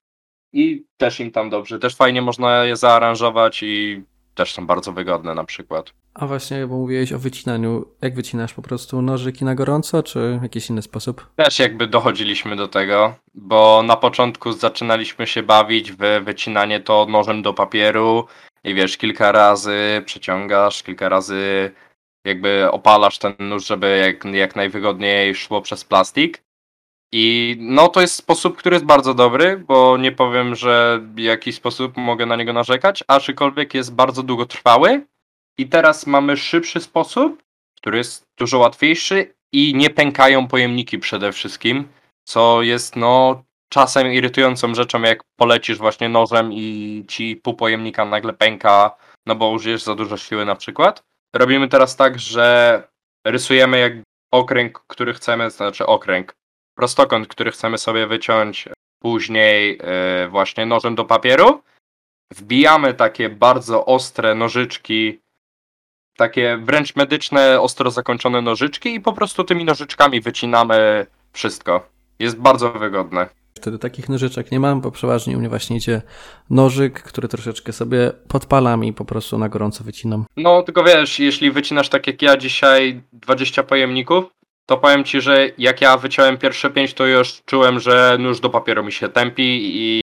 I 0.54 0.86
też 0.98 1.20
im 1.20 1.32
tam 1.32 1.50
dobrze. 1.50 1.80
Też 1.80 1.96
fajnie 1.96 2.22
można 2.22 2.66
je 2.66 2.76
zaaranżować 2.76 3.64
i 3.64 4.04
też 4.36 4.54
są 4.54 4.68
bardzo 4.68 4.92
wygodne 4.92 5.36
na 5.36 5.44
przykład. 5.44 5.94
A 6.20 6.28
właśnie, 6.28 6.68
bo 6.68 6.76
mówiłeś 6.78 7.14
o 7.14 7.20
wycinaniu. 7.20 7.86
Jak 8.02 8.16
wycinasz 8.16 8.54
po 8.54 8.62
prostu 8.62 9.02
nożyki 9.02 9.46
na 9.46 9.56
gorąco, 9.56 10.04
czy 10.04 10.40
jakiś 10.44 10.70
inny 10.70 10.82
sposób? 10.82 11.30
Też 11.36 11.60
jakby 11.60 11.88
dochodziliśmy 11.88 12.56
do 12.56 12.68
tego, 12.68 13.16
bo 13.34 13.84
na 13.86 13.96
początku 13.96 14.52
zaczynaliśmy 14.52 15.28
się 15.28 15.44
bawić 15.44 15.92
w 15.92 15.98
wycinanie 16.24 16.80
to 16.80 17.06
nożem 17.10 17.42
do 17.42 17.54
papieru, 17.54 18.28
i 18.64 18.74
wiesz, 18.74 18.98
kilka 18.98 19.32
razy 19.32 20.02
przeciągasz, 20.06 20.84
kilka 20.84 21.10
razy 21.10 21.72
jakby 22.26 22.72
opalasz 22.72 23.20
ten 23.20 23.36
nóż, 23.40 23.68
żeby 23.68 23.98
jak, 23.98 24.34
jak 24.34 24.56
najwygodniej 24.56 25.36
szło 25.36 25.62
przez 25.62 25.86
plastik. 25.86 26.44
I 27.14 27.56
no 27.60 27.88
to 27.88 28.02
jest 28.02 28.16
sposób, 28.16 28.58
który 28.58 28.76
jest 28.76 28.86
bardzo 28.86 29.14
dobry, 29.14 29.58
bo 29.58 29.98
nie 29.98 30.12
powiem, 30.12 30.56
że 30.56 31.02
w 31.16 31.20
jakiś 31.20 31.56
sposób 31.56 31.98
mogę 31.98 32.26
na 32.26 32.36
niego 32.36 32.54
narzekać, 32.54 33.04
aczkolwiek 33.08 33.74
jest 33.74 33.96
bardzo 33.96 34.24
długotrwały. 34.24 35.06
I 35.60 35.68
teraz 35.68 36.08
mamy 36.08 36.38
szybszy 36.38 36.80
sposób, 36.80 37.44
który 37.78 37.98
jest 37.98 38.24
dużo 38.38 38.58
łatwiejszy 38.60 39.34
i 39.54 39.76
nie 39.76 39.90
pękają 39.90 40.48
pojemniki 40.48 41.00
przede 41.00 41.32
wszystkim, 41.32 41.88
co 42.28 42.62
jest 42.62 42.96
no 42.96 43.44
czasem 43.70 44.14
irytującą 44.14 44.76
rzeczą, 44.76 45.02
jak 45.02 45.20
polecisz 45.40 45.78
właśnie 45.78 46.10
nożem 46.10 46.54
i 46.54 47.06
ci 47.08 47.36
pół 47.36 47.54
pojemnika 47.54 48.06
nagle 48.06 48.34
pęka, 48.34 48.98
no 49.26 49.36
bo 49.36 49.50
użyjesz 49.50 49.84
za 49.84 49.96
dużo 49.96 50.18
siły 50.18 50.46
na 50.46 50.56
przykład. 50.56 51.04
Robimy 51.36 51.68
teraz 51.68 51.96
tak, 51.96 52.20
że 52.20 52.84
rysujemy 53.28 53.80
jak 53.80 53.94
okręg, 54.34 54.84
który 54.88 55.14
chcemy, 55.14 55.50
znaczy 55.50 55.86
okręg, 55.86 56.36
prostokąt, 56.78 57.28
który 57.28 57.52
chcemy 57.52 57.78
sobie 57.78 58.08
wyciąć 58.08 58.70
później 59.02 59.78
yy, 60.22 60.30
właśnie 60.30 60.66
nożem 60.66 60.96
do 60.96 61.06
papieru. 61.06 61.64
Wbijamy 62.34 62.94
takie 62.94 63.30
bardzo 63.30 63.86
ostre 63.86 64.36
nożyczki, 64.36 65.20
takie 66.20 66.58
wręcz 66.64 66.96
medyczne, 66.96 67.62
ostro 67.62 67.92
zakończone 67.92 68.42
nożyczki 68.42 68.94
i 68.96 69.02
po 69.02 69.14
prostu 69.14 69.44
tymi 69.44 69.66
nożyczkami 69.66 70.22
wycinamy 70.22 71.06
wszystko. 71.34 71.90
Jest 72.20 72.38
bardzo 72.38 72.72
wygodne. 72.72 73.30
Wtedy 73.58 73.80
takich 73.80 74.10
nożyczek 74.10 74.52
nie 74.52 74.60
mam, 74.60 74.82
bo 74.82 74.92
przeważnie 74.92 75.38
u 75.38 75.40
mnie 75.40 75.50
właśnie 75.50 75.78
idzie 75.78 76.02
nożyk, 76.50 77.04
który 77.04 77.28
troszeczkę 77.28 77.74
sobie 77.74 78.12
podpalam 78.28 78.84
i 78.84 78.94
po 78.94 79.06
prostu 79.06 79.38
na 79.38 79.50
gorąco 79.50 79.84
wycinam. 79.84 80.26
No, 80.38 80.64
tylko 80.64 80.84
wiesz, 80.84 81.20
jeśli 81.20 81.52
wycinasz 81.52 81.90
tak 81.90 82.08
jak 82.08 82.22
ja 82.22 82.38
dzisiaj 82.38 83.02
20 83.14 83.64
pojemników, 83.64 84.26
to 84.66 84.78
powiem 84.78 85.04
ci, 85.04 85.22
że 85.22 85.50
jak 85.58 85.82
ja 85.82 85.98
wyciąłem 85.98 86.38
pierwsze 86.38 86.70
5, 86.70 86.94
to 86.94 87.06
już 87.06 87.42
czułem, 87.46 87.80
że 87.80 88.18
nóż 88.20 88.40
do 88.40 88.50
papieru 88.50 88.84
mi 88.84 88.92
się 88.92 89.10
tępi 89.10 89.60
i 89.62 90.02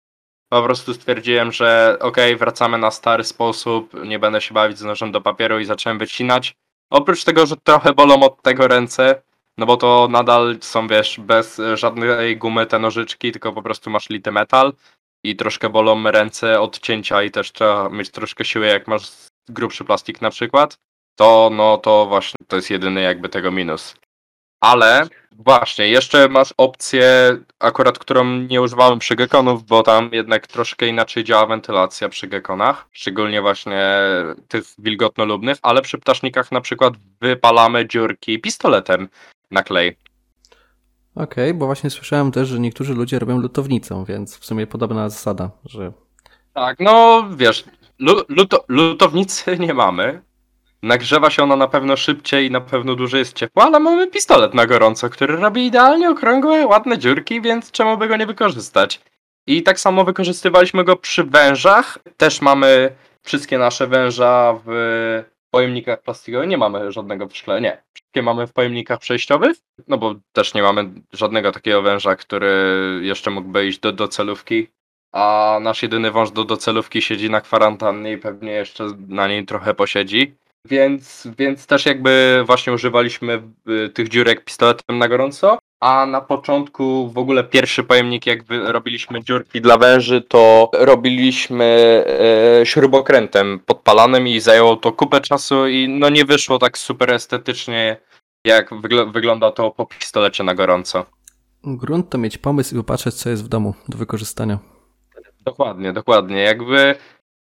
po 0.51 0.63
prostu 0.63 0.93
stwierdziłem, 0.93 1.51
że 1.51 1.97
okej, 1.99 2.37
wracamy 2.37 2.77
na 2.77 2.91
stary 2.91 3.23
sposób, 3.23 3.93
nie 4.05 4.19
będę 4.19 4.41
się 4.41 4.53
bawić 4.53 4.77
z 4.77 4.83
nożem 4.83 5.11
do 5.11 5.21
papieru 5.21 5.59
i 5.59 5.65
zacząłem 5.65 5.99
wycinać. 5.99 6.55
Oprócz 6.89 7.23
tego, 7.23 7.45
że 7.45 7.55
trochę 7.63 7.93
bolą 7.93 8.23
od 8.23 8.41
tego 8.41 8.67
ręce, 8.67 9.21
no 9.57 9.65
bo 9.65 9.77
to 9.77 10.07
nadal 10.11 10.57
są, 10.61 10.87
wiesz, 10.87 11.19
bez 11.19 11.61
żadnej 11.75 12.37
gumy 12.37 12.65
te 12.65 12.79
nożyczki, 12.79 13.31
tylko 13.31 13.53
po 13.53 13.61
prostu 13.61 13.89
masz 13.89 14.09
lity 14.09 14.31
metal 14.31 14.73
i 15.23 15.35
troszkę 15.35 15.69
bolą 15.69 16.11
ręce 16.11 16.61
od 16.61 16.79
cięcia 16.79 17.23
i 17.23 17.31
też 17.31 17.51
trzeba 17.51 17.89
mieć 17.89 18.11
troszkę 18.11 18.45
siły, 18.45 18.65
jak 18.65 18.87
masz 18.87 19.11
grubszy 19.49 19.83
plastik 19.83 20.21
na 20.21 20.29
przykład. 20.29 20.77
To, 21.15 21.49
no, 21.53 21.77
to 21.77 22.05
właśnie 22.05 22.45
to 22.47 22.55
jest 22.55 22.69
jedyny 22.69 23.01
jakby 23.01 23.29
tego 23.29 23.51
minus. 23.51 23.95
Ale 24.61 25.07
właśnie, 25.31 25.87
jeszcze 25.87 26.29
masz 26.29 26.53
opcję, 26.57 27.37
akurat 27.59 27.99
którą 27.99 28.25
nie 28.25 28.61
używałem 28.61 28.99
przy 28.99 29.15
gekonów, 29.15 29.63
bo 29.65 29.83
tam 29.83 30.09
jednak 30.11 30.47
troszkę 30.47 30.87
inaczej 30.87 31.23
działa 31.23 31.45
wentylacja 31.45 32.09
przy 32.09 32.27
gekonach, 32.27 32.87
szczególnie 32.91 33.41
właśnie 33.41 33.97
tych 34.47 34.63
wilgotnolubnych, 34.77 35.57
ale 35.61 35.81
przy 35.81 35.97
ptasznikach 35.97 36.51
na 36.51 36.61
przykład 36.61 36.93
wypalamy 37.21 37.87
dziurki 37.87 38.39
pistoletem 38.39 39.09
na 39.51 39.63
klej. 39.63 39.97
Okej, 41.15 41.49
okay, 41.49 41.53
bo 41.53 41.65
właśnie 41.65 41.89
słyszałem 41.89 42.31
też, 42.31 42.47
że 42.47 42.59
niektórzy 42.59 42.93
ludzie 42.93 43.19
robią 43.19 43.37
lutownicą, 43.37 44.05
więc 44.05 44.37
w 44.37 44.45
sumie 44.45 44.67
podobna 44.67 45.09
zasada, 45.09 45.51
że... 45.65 45.91
Tak, 46.53 46.79
no 46.79 47.23
wiesz, 47.35 47.65
luto, 48.29 48.65
lutownicy 48.67 49.57
nie 49.59 49.73
mamy. 49.73 50.21
Nagrzewa 50.83 51.29
się 51.29 51.43
ona 51.43 51.55
na 51.55 51.67
pewno 51.67 51.97
szybciej 51.97 52.47
i 52.47 52.51
na 52.51 52.61
pewno 52.61 52.95
dłużej 52.95 53.19
jest 53.19 53.33
ciepła, 53.33 53.63
ale 53.63 53.79
mamy 53.79 54.07
pistolet 54.07 54.53
na 54.53 54.65
gorąco, 54.65 55.09
który 55.09 55.35
robi 55.35 55.65
idealnie 55.65 56.09
okrągłe, 56.09 56.67
ładne 56.67 56.97
dziurki, 56.97 57.41
więc 57.41 57.71
czemu 57.71 57.97
by 57.97 58.07
go 58.07 58.17
nie 58.17 58.25
wykorzystać? 58.25 59.01
I 59.47 59.63
tak 59.63 59.79
samo 59.79 60.03
wykorzystywaliśmy 60.03 60.83
go 60.83 60.95
przy 60.95 61.23
wężach. 61.23 61.97
Też 62.17 62.41
mamy 62.41 62.95
wszystkie 63.23 63.57
nasze 63.57 63.87
węża 63.87 64.59
w 64.65 65.23
pojemnikach 65.51 66.01
plastikowych 66.01 66.49
nie 66.49 66.57
mamy 66.57 66.91
żadnego 66.91 67.27
w 67.27 67.37
szkle, 67.37 67.61
nie. 67.61 67.83
Wszystkie 67.93 68.21
mamy 68.21 68.47
w 68.47 68.53
pojemnikach 68.53 68.99
przejściowych, 68.99 69.57
no 69.87 69.97
bo 69.97 70.15
też 70.33 70.53
nie 70.53 70.61
mamy 70.63 70.89
żadnego 71.13 71.51
takiego 71.51 71.81
węża, 71.81 72.15
który 72.15 72.51
jeszcze 73.01 73.31
mógłby 73.31 73.67
iść 73.67 73.79
do 73.79 73.91
docelówki, 73.91 74.67
a 75.11 75.57
nasz 75.61 75.83
jedyny 75.83 76.11
wąż 76.11 76.31
do 76.31 76.43
docelówki 76.43 77.01
siedzi 77.01 77.29
na 77.29 77.41
kwarantannie 77.41 78.11
i 78.11 78.17
pewnie 78.17 78.51
jeszcze 78.51 78.87
na 79.07 79.27
niej 79.27 79.45
trochę 79.45 79.73
posiedzi. 79.73 80.35
Więc, 80.65 81.27
więc 81.37 81.67
też 81.67 81.85
jakby 81.85 82.43
właśnie 82.45 82.73
używaliśmy 82.73 83.41
y, 83.85 83.89
tych 83.89 84.09
dziurek 84.09 84.43
pistoletem 84.43 84.97
na 84.97 85.07
gorąco, 85.07 85.59
a 85.79 86.05
na 86.05 86.21
początku 86.21 87.09
w 87.09 87.17
ogóle 87.17 87.43
pierwszy 87.43 87.83
pojemnik, 87.83 88.25
jak 88.25 88.39
robiliśmy 88.49 89.23
dziurki 89.23 89.61
dla 89.61 89.77
węży, 89.77 90.21
to 90.21 90.71
robiliśmy 90.73 91.65
e, 92.61 92.65
śrubokrętem 92.65 93.59
podpalanym 93.65 94.27
i 94.27 94.39
zajęło 94.39 94.75
to 94.75 94.91
kupę 94.91 95.21
czasu 95.21 95.67
i 95.67 95.89
no 95.89 96.09
nie 96.09 96.25
wyszło 96.25 96.59
tak 96.59 96.77
super 96.77 97.13
estetycznie, 97.13 97.97
jak 98.45 98.81
wygl 98.81 99.11
wygląda 99.11 99.51
to 99.51 99.71
po 99.71 99.85
pistolecie 99.85 100.43
na 100.43 100.55
gorąco. 100.55 101.05
Grunt 101.63 102.09
to 102.09 102.17
mieć 102.17 102.37
pomysł 102.37 102.75
i 102.75 102.77
popatrzeć, 102.77 103.15
co 103.15 103.29
jest 103.29 103.45
w 103.45 103.47
domu 103.47 103.73
do 103.89 103.97
wykorzystania. 103.97 104.59
Dokładnie, 105.45 105.93
dokładnie. 105.93 106.41
Jakby 106.41 106.95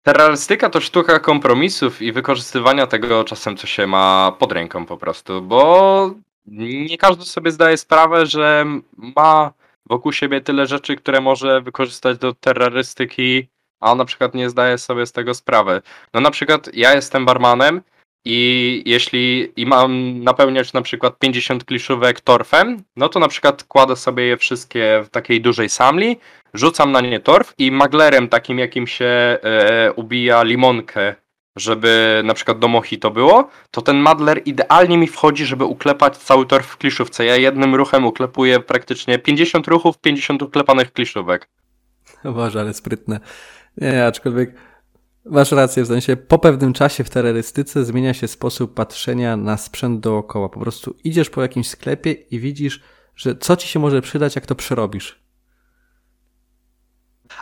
terrorystyka 0.03 0.69
to 0.69 0.81
sztuka 0.81 1.19
kompromisów 1.19 2.01
i 2.01 2.11
wykorzystywania 2.11 2.87
tego 2.87 3.23
czasem, 3.23 3.57
co 3.57 3.67
się 3.67 3.87
ma 3.87 4.35
pod 4.39 4.51
ręką 4.51 4.85
po 4.85 4.97
prostu, 4.97 5.41
bo 5.41 6.11
nie 6.45 6.97
każdy 6.97 7.25
sobie 7.25 7.51
zdaje 7.51 7.77
sprawę, 7.77 8.25
że 8.25 8.65
ma 8.97 9.53
wokół 9.85 10.13
siebie 10.13 10.41
tyle 10.41 10.67
rzeczy, 10.67 10.95
które 10.95 11.21
może 11.21 11.61
wykorzystać 11.61 12.17
do 12.17 12.33
terrorystyki, 12.33 13.47
a 13.79 13.91
on 13.91 13.97
na 13.97 14.05
przykład 14.05 14.33
nie 14.33 14.49
zdaje 14.49 14.77
sobie 14.77 15.05
z 15.05 15.11
tego 15.11 15.33
sprawy. 15.33 15.81
No 16.13 16.21
na 16.21 16.31
przykład 16.31 16.69
ja 16.73 16.95
jestem 16.95 17.25
barmanem 17.25 17.81
i 18.25 18.83
jeśli 18.85 19.53
i 19.55 19.65
mam 19.65 20.19
napełniać 20.23 20.73
na 20.73 20.81
przykład 20.81 21.19
50 21.19 21.63
kliszówek 21.63 22.21
torfem, 22.21 22.83
no 22.95 23.09
to 23.09 23.19
na 23.19 23.27
przykład 23.27 23.63
kładę 23.63 23.95
sobie 23.95 24.23
je 24.23 24.37
wszystkie 24.37 25.03
w 25.05 25.09
takiej 25.09 25.41
dużej 25.41 25.69
samli, 25.69 26.17
rzucam 26.53 26.91
na 26.91 27.01
nie 27.01 27.19
torf 27.19 27.53
i 27.57 27.71
maglerem 27.71 28.27
takim 28.29 28.59
jakim 28.59 28.87
się 28.87 29.05
e, 29.05 29.91
ubija 29.95 30.43
limonkę 30.43 31.15
żeby 31.55 32.21
na 32.25 32.33
przykład 32.33 32.59
do 32.59 32.81
to 33.01 33.11
było, 33.11 33.49
to 33.71 33.81
ten 33.81 33.97
Madler 33.97 34.41
idealnie 34.45 34.97
mi 34.97 35.07
wchodzi, 35.07 35.45
żeby 35.45 35.65
uklepać 35.65 36.17
cały 36.17 36.45
tor 36.45 36.63
w 36.63 36.77
kliszówce. 36.77 37.25
Ja 37.25 37.35
jednym 37.35 37.75
ruchem 37.75 38.05
uklepuję 38.05 38.59
praktycznie 38.59 39.19
50 39.19 39.67
ruchów, 39.67 39.97
50 39.97 40.41
uklepanych 40.41 40.93
kliszówek. 40.93 41.49
Boże, 42.35 42.59
ale 42.59 42.73
sprytne. 42.73 43.19
Nie, 43.77 44.05
aczkolwiek 44.05 44.53
masz 45.25 45.51
rację, 45.51 45.83
w 45.83 45.87
sensie 45.87 46.15
po 46.15 46.39
pewnym 46.39 46.73
czasie 46.73 47.03
w 47.03 47.09
terrorystyce 47.09 47.85
zmienia 47.85 48.13
się 48.13 48.27
sposób 48.27 48.73
patrzenia 48.73 49.37
na 49.37 49.57
sprzęt 49.57 49.99
dookoła. 49.99 50.49
Po 50.49 50.59
prostu 50.59 50.95
idziesz 51.03 51.29
po 51.29 51.41
jakimś 51.41 51.69
sklepie 51.69 52.11
i 52.11 52.39
widzisz, 52.39 52.81
że 53.15 53.35
co 53.35 53.55
ci 53.55 53.67
się 53.67 53.79
może 53.79 54.01
przydać, 54.01 54.35
jak 54.35 54.45
to 54.45 54.55
przerobisz. 54.55 55.19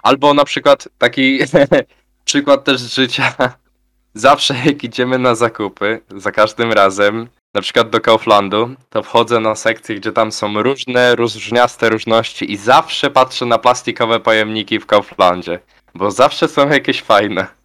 Albo 0.03 0.33
na 0.33 0.43
przykład 0.43 0.87
taki 0.97 1.39
przykład 2.25 2.63
też 2.63 2.81
z 2.81 2.95
życia 2.95 3.33
zawsze 4.13 4.55
jak 4.65 4.83
idziemy 4.83 5.19
na 5.19 5.35
zakupy, 5.35 6.01
za 6.17 6.31
każdym 6.31 6.71
razem, 6.71 7.27
na 7.53 7.61
przykład 7.61 7.89
do 7.89 8.01
Kauflandu, 8.01 8.75
to 8.89 9.03
wchodzę 9.03 9.39
na 9.39 9.55
sekcję, 9.55 9.95
gdzie 9.95 10.11
tam 10.11 10.31
są 10.31 10.63
różne, 10.63 11.15
różniaste 11.15 11.89
różności 11.89 12.51
i 12.51 12.57
zawsze 12.57 13.11
patrzę 13.11 13.45
na 13.45 13.57
plastikowe 13.57 14.19
pojemniki 14.19 14.79
w 14.79 14.85
Kauflandzie, 14.85 15.59
bo 15.95 16.11
zawsze 16.11 16.47
są 16.47 16.69
jakieś 16.69 17.01
fajne. 17.01 17.60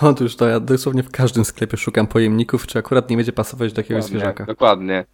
Otóż 0.00 0.36
to 0.36 0.48
ja 0.48 0.60
dosłownie 0.60 1.02
w 1.02 1.10
każdym 1.10 1.44
sklepie 1.44 1.76
szukam 1.76 2.06
pojemników, 2.06 2.66
czy 2.66 2.78
akurat 2.78 3.10
nie 3.10 3.16
będzie 3.16 3.32
pasować 3.32 3.72
do 3.72 3.80
jakiegoś 3.80 4.02
dokładnie, 4.02 4.20
zwierzaka. 4.20 4.44
Dokładnie. 4.46 5.04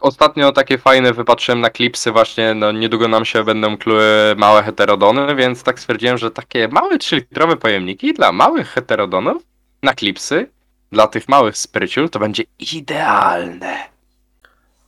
Ostatnio 0.00 0.52
takie 0.52 0.78
fajne 0.78 1.12
wypatrzyłem 1.12 1.60
na 1.60 1.70
klipsy 1.70 2.12
właśnie, 2.12 2.54
no 2.54 2.72
niedługo 2.72 3.08
nam 3.08 3.24
się 3.24 3.44
będą 3.44 3.76
kluły 3.76 4.04
małe 4.36 4.62
heterodony, 4.62 5.34
więc 5.34 5.62
tak 5.62 5.80
stwierdziłem, 5.80 6.18
że 6.18 6.30
takie 6.30 6.68
małe 6.68 6.96
3-litrowe 6.96 7.56
pojemniki 7.56 8.14
dla 8.14 8.32
małych 8.32 8.68
heterodonów 8.68 9.42
na 9.82 9.94
klipsy, 9.94 10.48
dla 10.92 11.06
tych 11.06 11.28
małych 11.28 11.58
spryciul, 11.58 12.10
to 12.10 12.18
będzie 12.18 12.42
idealne. 12.72 13.76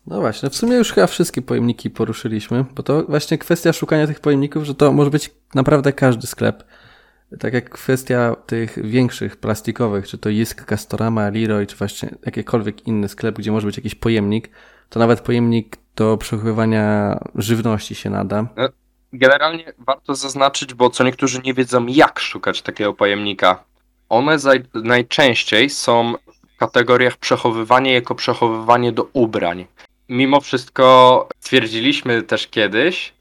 No 0.07 0.21
właśnie, 0.21 0.51
w 0.51 0.57
sumie 0.57 0.77
już 0.77 0.93
chyba 0.93 1.07
wszystkie 1.07 1.43
pojemniki 1.43 1.91
poruszyliśmy, 1.91 2.65
bo 2.75 2.83
to 2.83 3.03
właśnie 3.03 3.39
kwestia 3.39 3.73
szukania 3.73 4.07
tych 4.07 4.21
pojemników, 4.21 4.65
że 4.65 4.75
to 4.75 4.93
może 4.93 5.11
być 5.11 5.31
naprawdę 5.55 5.93
każdy 5.93 6.27
sklep. 6.27 6.65
Tak 7.41 7.55
jak 7.55 7.71
kwestia 7.71 8.37
tych 8.47 8.87
większych 8.91 9.37
plastikowych, 9.37 10.09
czy 10.09 10.19
to 10.19 10.29
Jisk, 10.29 10.65
Castorama, 10.65 11.31
Leroy, 11.31 11.67
czy 11.67 11.77
właśnie 11.77 12.15
jakikolwiek 12.27 12.87
inny 12.87 13.09
sklep, 13.09 13.37
gdzie 13.37 13.53
może 13.53 13.67
być 13.67 13.77
jakiś 13.77 13.95
pojemnik, 13.95 14.51
to 14.89 15.01
nawet 15.01 15.21
pojemnik 15.21 15.77
do 15.97 16.17
przechowywania 16.17 17.19
żywności 17.35 17.95
się 17.95 18.11
nada. 18.11 18.47
E, 18.57 18.69
generalnie 19.13 19.73
warto 19.79 20.15
zaznaczyć, 20.15 20.75
bo 20.75 20.91
co 20.91 21.05
niektórzy 21.05 21.41
nie 21.45 21.55
wiedzą, 21.55 21.87
jak 21.87 22.21
szukać 22.21 22.63
takiego 22.63 22.95
pojemnika. 22.95 23.65
One 24.09 24.37
najczęściej 24.75 25.71
są 25.71 26.15
w 26.55 26.59
kategoriach 26.59 27.17
przechowywanie 27.17 27.93
jako 27.93 28.15
przechowywanie 28.15 28.93
do 28.93 29.09
ubrań. 29.13 29.67
Mimo 30.09 30.41
wszystko 30.41 31.29
stwierdziliśmy 31.41 32.23
też 32.23 32.47
kiedyś, 32.49 33.13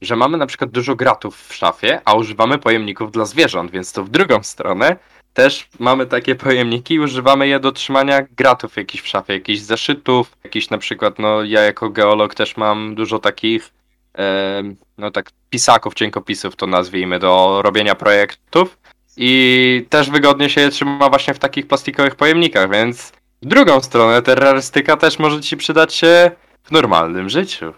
że 0.00 0.16
mamy 0.16 0.38
na 0.38 0.46
przykład 0.46 0.70
dużo 0.70 0.96
gratów 0.96 1.46
w 1.48 1.54
szafie, 1.54 2.00
a 2.04 2.14
używamy 2.14 2.58
pojemników 2.58 3.12
dla 3.12 3.24
zwierząt, 3.24 3.70
więc 3.70 3.92
to 3.92 4.04
w 4.04 4.08
drugą 4.08 4.42
stronę 4.42 4.96
też 5.34 5.68
mamy 5.78 6.06
takie 6.06 6.34
pojemniki 6.34 6.94
i 6.94 7.00
używamy 7.00 7.48
je 7.48 7.60
do 7.60 7.72
trzymania 7.72 8.22
gratów 8.36 8.76
jakichś 8.76 9.04
w 9.04 9.08
szafie, 9.08 9.34
jakichś 9.34 9.60
zeszytów, 9.60 10.36
jakiś 10.44 10.70
na 10.70 10.78
przykład, 10.78 11.18
no 11.18 11.44
ja 11.44 11.62
jako 11.62 11.90
geolog 11.90 12.34
też 12.34 12.56
mam 12.56 12.94
dużo 12.94 13.18
takich, 13.18 13.72
e, 14.18 14.62
no 14.98 15.10
tak 15.10 15.30
pisaków, 15.50 15.94
cienkopisów 15.94 16.56
to 16.56 16.66
nazwijmy, 16.66 17.18
do 17.18 17.62
robienia 17.62 17.94
projektów 17.94 18.78
i 19.16 19.86
też 19.88 20.10
wygodnie 20.10 20.50
się 20.50 20.60
je 20.60 20.68
trzyma 20.68 21.08
właśnie 21.08 21.34
w 21.34 21.38
takich 21.38 21.66
plastikowych 21.66 22.14
pojemnikach, 22.14 22.70
więc 22.70 23.12
w 23.42 23.46
drugą 23.46 23.80
stronę 23.80 24.22
terrorystyka 24.22 24.96
też 24.96 25.18
może 25.18 25.40
ci 25.40 25.56
przydać 25.56 25.94
się 25.94 26.30
w 26.62 26.70
normalnym 26.70 27.28
życiu. 27.28 27.72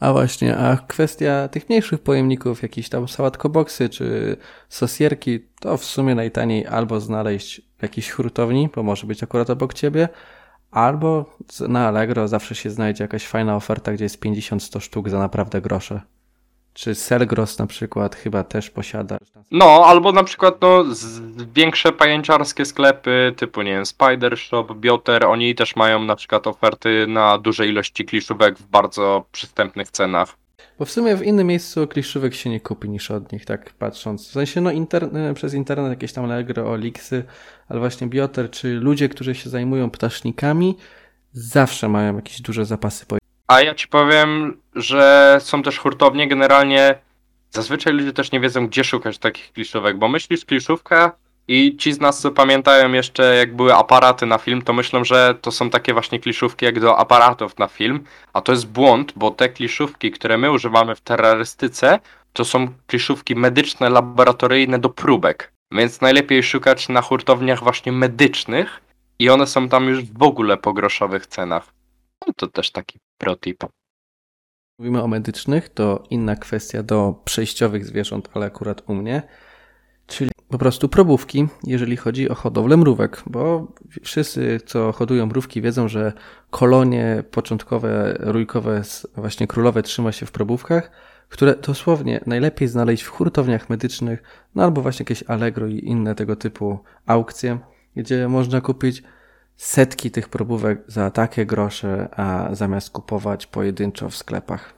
A 0.00 0.12
właśnie, 0.12 0.56
a 0.56 0.76
kwestia 0.76 1.48
tych 1.48 1.68
mniejszych 1.68 2.00
pojemników, 2.00 2.62
jakieś 2.62 2.88
tam 2.88 3.08
sałatkoboksy 3.08 3.88
czy 3.88 4.36
sosierki, 4.68 5.40
to 5.60 5.76
w 5.76 5.84
sumie 5.84 6.14
najtaniej 6.14 6.66
albo 6.66 7.00
znaleźć 7.00 7.60
w 7.78 7.82
jakiejś 7.82 8.10
hurtowni, 8.10 8.68
bo 8.74 8.82
może 8.82 9.06
być 9.06 9.22
akurat 9.22 9.50
obok 9.50 9.74
ciebie, 9.74 10.08
albo 10.70 11.36
na 11.68 11.88
Allegro 11.88 12.28
zawsze 12.28 12.54
się 12.54 12.70
znajdzie 12.70 13.04
jakaś 13.04 13.26
fajna 13.26 13.56
oferta, 13.56 13.92
gdzie 13.92 14.04
jest 14.04 14.22
50-100 14.22 14.80
sztuk 14.80 15.08
za 15.08 15.18
naprawdę 15.18 15.60
grosze. 15.60 16.00
Czy 16.74 16.94
Selgros 16.94 17.58
na 17.58 17.66
przykład 17.66 18.16
chyba 18.16 18.44
też 18.44 18.70
posiada. 18.70 19.18
No, 19.50 19.84
albo 19.86 20.12
na 20.12 20.24
przykład 20.24 20.60
no, 20.60 20.84
większe 21.54 21.92
pajęciarskie 21.92 22.64
sklepy 22.64 23.34
typu, 23.36 23.62
nie 23.62 23.70
wiem, 23.70 23.86
Spider 23.86 24.38
Shop, 24.38 24.66
Bioter, 24.74 25.24
oni 25.24 25.54
też 25.54 25.76
mają 25.76 26.04
na 26.04 26.16
przykład 26.16 26.46
oferty 26.46 27.06
na 27.08 27.38
duże 27.38 27.66
ilości 27.66 28.04
kliszówek 28.04 28.58
w 28.58 28.66
bardzo 28.66 29.24
przystępnych 29.32 29.90
cenach. 29.90 30.36
Bo 30.78 30.84
w 30.84 30.90
sumie 30.90 31.16
w 31.16 31.22
innym 31.22 31.46
miejscu 31.46 31.86
kliszówek 31.86 32.34
się 32.34 32.50
nie 32.50 32.60
kupi 32.60 32.88
niż 32.88 33.10
od 33.10 33.32
nich, 33.32 33.44
tak 33.44 33.72
patrząc. 33.72 34.28
W 34.28 34.32
sensie, 34.32 34.60
no 34.60 34.70
interne, 34.70 35.34
przez 35.34 35.54
internet 35.54 35.90
jakieś 35.90 36.12
tam 36.12 36.24
Allegro, 36.24 36.70
Olixy, 36.70 37.24
ale 37.68 37.80
właśnie 37.80 38.06
Bioter, 38.06 38.50
czy 38.50 38.74
ludzie, 38.74 39.08
którzy 39.08 39.34
się 39.34 39.50
zajmują 39.50 39.90
ptasznikami, 39.90 40.76
zawsze 41.32 41.88
mają 41.88 42.16
jakieś 42.16 42.40
duże 42.40 42.64
zapasy 42.64 43.06
a 43.48 43.60
ja 43.60 43.74
ci 43.74 43.88
powiem, 43.88 44.60
że 44.74 45.38
są 45.40 45.62
też 45.62 45.78
hurtownie, 45.78 46.28
generalnie 46.28 46.98
zazwyczaj 47.50 47.92
ludzie 47.92 48.12
też 48.12 48.32
nie 48.32 48.40
wiedzą, 48.40 48.66
gdzie 48.66 48.84
szukać 48.84 49.18
takich 49.18 49.52
kliszówek, 49.52 49.98
bo 49.98 50.08
myślisz 50.08 50.44
kliszówka 50.44 51.12
i 51.48 51.76
ci 51.76 51.92
z 51.92 52.00
nas, 52.00 52.20
co 52.20 52.30
pamiętają 52.30 52.92
jeszcze, 52.92 53.36
jak 53.36 53.56
były 53.56 53.74
aparaty 53.74 54.26
na 54.26 54.38
film, 54.38 54.62
to 54.62 54.72
myślą, 54.72 55.04
że 55.04 55.34
to 55.40 55.50
są 55.50 55.70
takie 55.70 55.92
właśnie 55.92 56.20
kliszówki 56.20 56.64
jak 56.64 56.80
do 56.80 56.98
aparatów 56.98 57.58
na 57.58 57.66
film, 57.66 58.04
a 58.32 58.40
to 58.40 58.52
jest 58.52 58.66
błąd, 58.66 59.12
bo 59.16 59.30
te 59.30 59.48
kliszówki, 59.48 60.10
które 60.10 60.38
my 60.38 60.50
używamy 60.50 60.94
w 60.94 61.00
terrorystyce, 61.00 61.98
to 62.32 62.44
są 62.44 62.68
kliszówki 62.86 63.36
medyczne, 63.36 63.90
laboratoryjne 63.90 64.78
do 64.78 64.88
próbek. 64.88 65.52
Więc 65.72 66.00
najlepiej 66.00 66.42
szukać 66.42 66.88
na 66.88 67.02
hurtowniach 67.02 67.62
właśnie 67.62 67.92
medycznych 67.92 68.80
i 69.18 69.30
one 69.30 69.46
są 69.46 69.68
tam 69.68 69.88
już 69.88 70.04
w 70.04 70.22
ogóle 70.22 70.56
po 70.56 70.72
groszowych 70.72 71.26
cenach. 71.26 71.72
No 72.26 72.32
to 72.36 72.46
też 72.46 72.70
taki 72.70 72.98
protip. 73.18 73.64
Mówimy 74.78 75.02
o 75.02 75.08
medycznych, 75.08 75.68
to 75.68 76.02
inna 76.10 76.36
kwestia 76.36 76.82
do 76.82 77.22
przejściowych 77.24 77.86
zwierząt, 77.86 78.28
ale 78.34 78.46
akurat 78.46 78.82
u 78.86 78.94
mnie, 78.94 79.22
czyli 80.06 80.30
po 80.48 80.58
prostu 80.58 80.88
probówki, 80.88 81.46
jeżeli 81.64 81.96
chodzi 81.96 82.28
o 82.28 82.34
hodowlę 82.34 82.76
mrówek, 82.76 83.22
bo 83.26 83.72
wszyscy, 84.02 84.60
co 84.66 84.92
hodują 84.92 85.26
mrówki, 85.26 85.62
wiedzą, 85.62 85.88
że 85.88 86.12
kolonie 86.50 87.24
początkowe, 87.30 88.16
rójkowe, 88.20 88.82
właśnie 89.16 89.46
królowe 89.46 89.82
trzyma 89.82 90.12
się 90.12 90.26
w 90.26 90.32
probówkach, 90.32 90.90
które 91.28 91.54
dosłownie 91.56 92.20
najlepiej 92.26 92.68
znaleźć 92.68 93.02
w 93.02 93.08
hurtowniach 93.08 93.70
medycznych, 93.70 94.22
no 94.54 94.64
albo 94.64 94.82
właśnie 94.82 95.04
jakieś 95.04 95.22
Allegro 95.22 95.66
i 95.66 95.78
inne 95.78 96.14
tego 96.14 96.36
typu 96.36 96.78
aukcje, 97.06 97.58
gdzie 97.96 98.28
można 98.28 98.60
kupić 98.60 99.02
setki 99.56 100.10
tych 100.10 100.28
probówek 100.28 100.78
za 100.86 101.10
takie 101.10 101.46
grosze, 101.46 102.08
a 102.16 102.54
zamiast 102.54 102.90
kupować 102.90 103.46
pojedynczo 103.46 104.08
w 104.08 104.16
sklepach. 104.16 104.74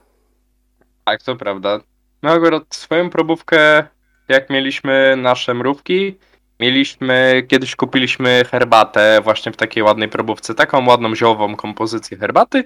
Tak, 1.04 1.22
to 1.22 1.36
prawda. 1.36 1.80
No 2.22 2.30
akurat 2.30 2.74
swoją 2.74 3.10
probówkę, 3.10 3.86
jak 4.28 4.50
mieliśmy 4.50 5.16
nasze 5.16 5.54
mrówki, 5.54 6.18
mieliśmy, 6.60 7.42
kiedyś 7.48 7.76
kupiliśmy 7.76 8.42
herbatę 8.50 9.20
właśnie 9.24 9.52
w 9.52 9.56
takiej 9.56 9.82
ładnej 9.82 10.08
probówce, 10.08 10.54
taką 10.54 10.86
ładną 10.86 11.14
ziołową 11.14 11.56
kompozycję 11.56 12.18
herbaty. 12.18 12.64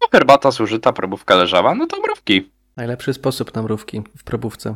No 0.00 0.08
herbata 0.12 0.50
zużyta, 0.50 0.92
probówka 0.92 1.34
leżała, 1.34 1.74
no 1.74 1.86
to 1.86 2.00
mrówki. 2.00 2.50
Najlepszy 2.76 3.14
sposób 3.14 3.54
na 3.54 3.62
mrówki 3.62 4.02
w 4.16 4.24
probówce. 4.24 4.74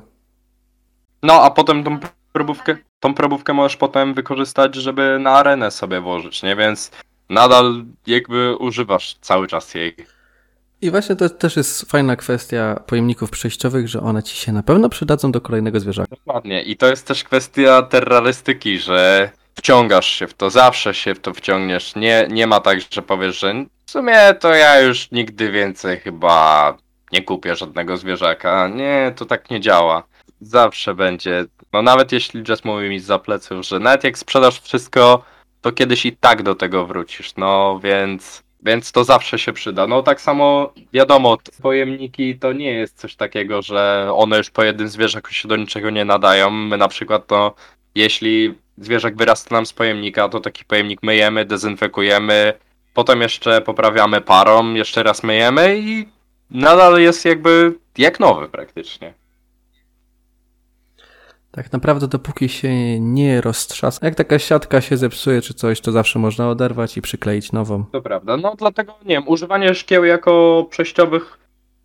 No 1.23 1.43
a 1.43 1.51
potem 1.51 1.85
tą 1.85 1.99
probówkę, 2.35 2.77
tą 3.01 3.15
probówkę 3.15 3.53
możesz 3.53 3.77
potem 3.77 4.15
wykorzystać, 4.15 4.75
żeby 4.75 5.19
na 5.21 5.31
arenę 5.31 5.71
sobie 5.71 6.01
włożyć, 6.01 6.43
nie? 6.43 6.57
Więc 6.57 6.91
nadal 7.29 7.85
jakby 8.07 8.57
używasz 8.57 9.15
cały 9.21 9.47
czas 9.47 9.75
jej. 9.75 9.97
I 10.81 10.91
właśnie 10.91 11.17
to 11.17 11.29
też 11.29 11.57
jest 11.57 11.91
fajna 11.91 12.17
kwestia 12.17 12.81
pojemników 12.87 13.31
przejściowych, 13.31 13.89
że 13.89 14.01
one 14.01 14.23
ci 14.23 14.37
się 14.37 14.53
na 14.53 14.63
pewno 14.63 14.89
przydadzą 14.89 15.33
do 15.33 15.41
kolejnego 15.41 15.81
zwierzaka. 15.81 16.17
Dokładnie. 16.17 16.63
I 16.63 16.77
to 16.77 16.87
jest 16.87 17.07
też 17.07 17.25
kwestia 17.25 17.83
terrorystyki, 17.83 18.79
że 18.79 19.31
wciągasz 19.55 20.07
się 20.07 20.27
w 20.27 20.35
to, 20.35 20.51
zawsze 20.51 20.95
się 20.95 21.15
w 21.15 21.21
to 21.21 21.35
wciągniesz. 21.35 21.97
Nie, 21.97 22.27
nie 22.31 22.47
ma 22.47 22.61
tak, 22.61 22.79
że 22.91 23.03
powiesz, 23.03 23.39
że 23.39 23.55
w 23.87 23.91
sumie 23.91 24.35
to 24.41 24.55
ja 24.55 24.81
już 24.81 25.11
nigdy 25.11 25.51
więcej 25.51 26.01
chyba 26.01 26.77
nie 27.13 27.23
kupię 27.23 27.57
żadnego 27.57 27.97
zwierzaka. 27.97 28.69
Nie, 28.69 29.13
to 29.17 29.25
tak 29.25 29.51
nie 29.51 29.61
działa. 29.61 30.03
Zawsze 30.45 30.95
będzie. 30.95 31.45
No 31.73 31.83
nawet 31.83 32.13
jeśli 32.13 32.43
Jess 32.49 32.65
mówi 32.65 32.89
mi 32.89 33.01
za 33.01 33.19
pleców, 33.19 33.67
że 33.67 33.79
nawet 33.79 34.05
jak 34.05 34.19
sprzedasz 34.19 34.61
wszystko, 34.61 35.25
to 35.61 35.73
kiedyś 35.73 36.07
i 36.07 36.17
tak 36.17 36.43
do 36.43 36.55
tego 36.55 36.87
wrócisz. 36.87 37.37
No 37.37 37.81
więc. 37.83 38.45
Więc 38.63 38.93
to 38.93 39.05
zawsze 39.05 39.39
się 39.39 39.53
przyda. 39.53 39.87
No 39.87 40.03
tak 40.03 40.21
samo 40.21 40.73
wiadomo, 40.93 41.39
pojemniki 41.63 42.39
to 42.39 42.53
nie 42.53 42.73
jest 42.73 42.99
coś 42.99 43.17
takiego, 43.17 43.63
że 43.63 44.11
one 44.15 44.39
już 44.39 44.51
po 44.51 44.65
jednym 44.65 44.89
zwierzaku 44.89 45.31
się 45.33 45.49
do 45.49 45.57
niczego 45.57 45.91
nie 45.91 46.05
nadają. 46.05 46.51
My 46.51 46.77
na 46.77 46.89
przykład 46.89 47.27
to, 47.27 47.55
jeśli 47.95 48.55
zwierzak 48.79 49.17
wyrasta 49.17 49.55
nam 49.55 49.67
z 49.67 49.73
pojemnika, 49.73 50.29
to 50.29 50.41
taki 50.41 50.65
pojemnik 50.65 51.03
myjemy, 51.03 51.45
dezynfekujemy, 51.45 52.53
potem 52.95 53.21
jeszcze 53.21 53.61
poprawiamy 53.61 54.21
parą, 54.21 54.75
jeszcze 54.75 55.03
raz 55.03 55.23
myjemy 55.23 55.79
i 55.79 56.09
nadal 56.51 57.01
jest 57.01 57.25
jakby 57.25 57.75
jak 57.99 58.21
nowy 58.21 58.49
praktycznie. 58.49 59.15
Tak 61.55 61.73
naprawdę 61.73 62.09
dopóki 62.09 62.49
się 62.49 63.01
nie 63.01 63.41
roztrzasa, 63.41 64.07
jak 64.07 64.15
taka 64.15 64.39
siatka 64.39 64.81
się 64.81 64.97
zepsuje 64.97 65.43
czy 65.43 65.55
coś, 65.55 65.81
to 65.81 65.93
zawsze 65.93 66.19
można 66.19 66.49
oderwać 66.49 66.97
i 66.97 67.03
przykleić 67.03 67.53
nową. 67.53 67.85
To 67.93 68.03
prawda. 68.03 68.37
No 68.37 68.55
dlatego 68.59 68.93
nie 69.03 69.15
wiem, 69.15 69.29
używanie 69.29 69.75
szkieł 69.75 70.05
jako 70.05 70.67
przejściowych. 70.71 71.39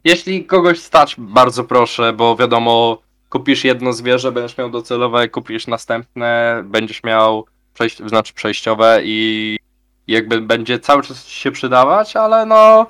Jeśli 0.03 0.45
kogoś 0.45 0.79
stać, 0.79 1.15
bardzo 1.17 1.63
proszę, 1.63 2.13
bo 2.13 2.35
wiadomo, 2.35 2.97
kupisz 3.29 3.63
jedno 3.63 3.93
zwierzę, 3.93 4.31
będziesz 4.31 4.57
miał 4.57 4.69
docelowe, 4.69 5.29
kupisz 5.29 5.67
następne, 5.67 6.61
będziesz 6.65 7.03
miał 7.03 7.45
przejść, 7.73 7.97
znaczy 8.05 8.33
przejściowe 8.33 8.99
i 9.03 9.57
jakby 10.07 10.41
będzie 10.41 10.79
cały 10.79 11.03
czas 11.03 11.25
ci 11.25 11.39
się 11.39 11.51
przydawać, 11.51 12.15
ale 12.15 12.45
no 12.45 12.85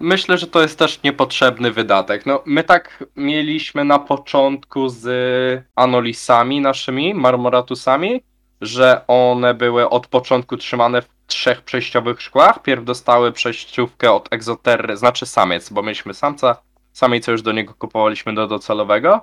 myślę, 0.00 0.38
że 0.38 0.46
to 0.46 0.62
jest 0.62 0.78
też 0.78 1.02
niepotrzebny 1.02 1.72
wydatek. 1.72 2.26
No 2.26 2.42
my 2.46 2.64
tak 2.64 3.04
mieliśmy 3.16 3.84
na 3.84 3.98
początku 3.98 4.88
z 4.88 5.64
anolisami 5.76 6.60
naszymi, 6.60 7.14
marmoratusami, 7.14 8.22
że 8.60 9.04
one 9.06 9.54
były 9.54 9.88
od 9.88 10.06
początku 10.06 10.56
trzymane 10.56 11.02
w 11.02 11.08
trzech 11.26 11.62
przejściowych 11.62 12.22
szkłach. 12.22 12.62
Pierw 12.62 12.84
dostały 12.84 13.32
przejściówkę 13.32 14.12
od 14.12 14.32
Exoterry, 14.32 14.96
znaczy 14.96 15.26
samiec, 15.26 15.70
bo 15.70 15.82
mieliśmy 15.82 16.14
samca, 16.14 16.56
samica 16.92 17.32
już 17.32 17.42
do 17.42 17.52
niego 17.52 17.74
kupowaliśmy 17.74 18.34
do 18.34 18.46
docelowego. 18.46 19.20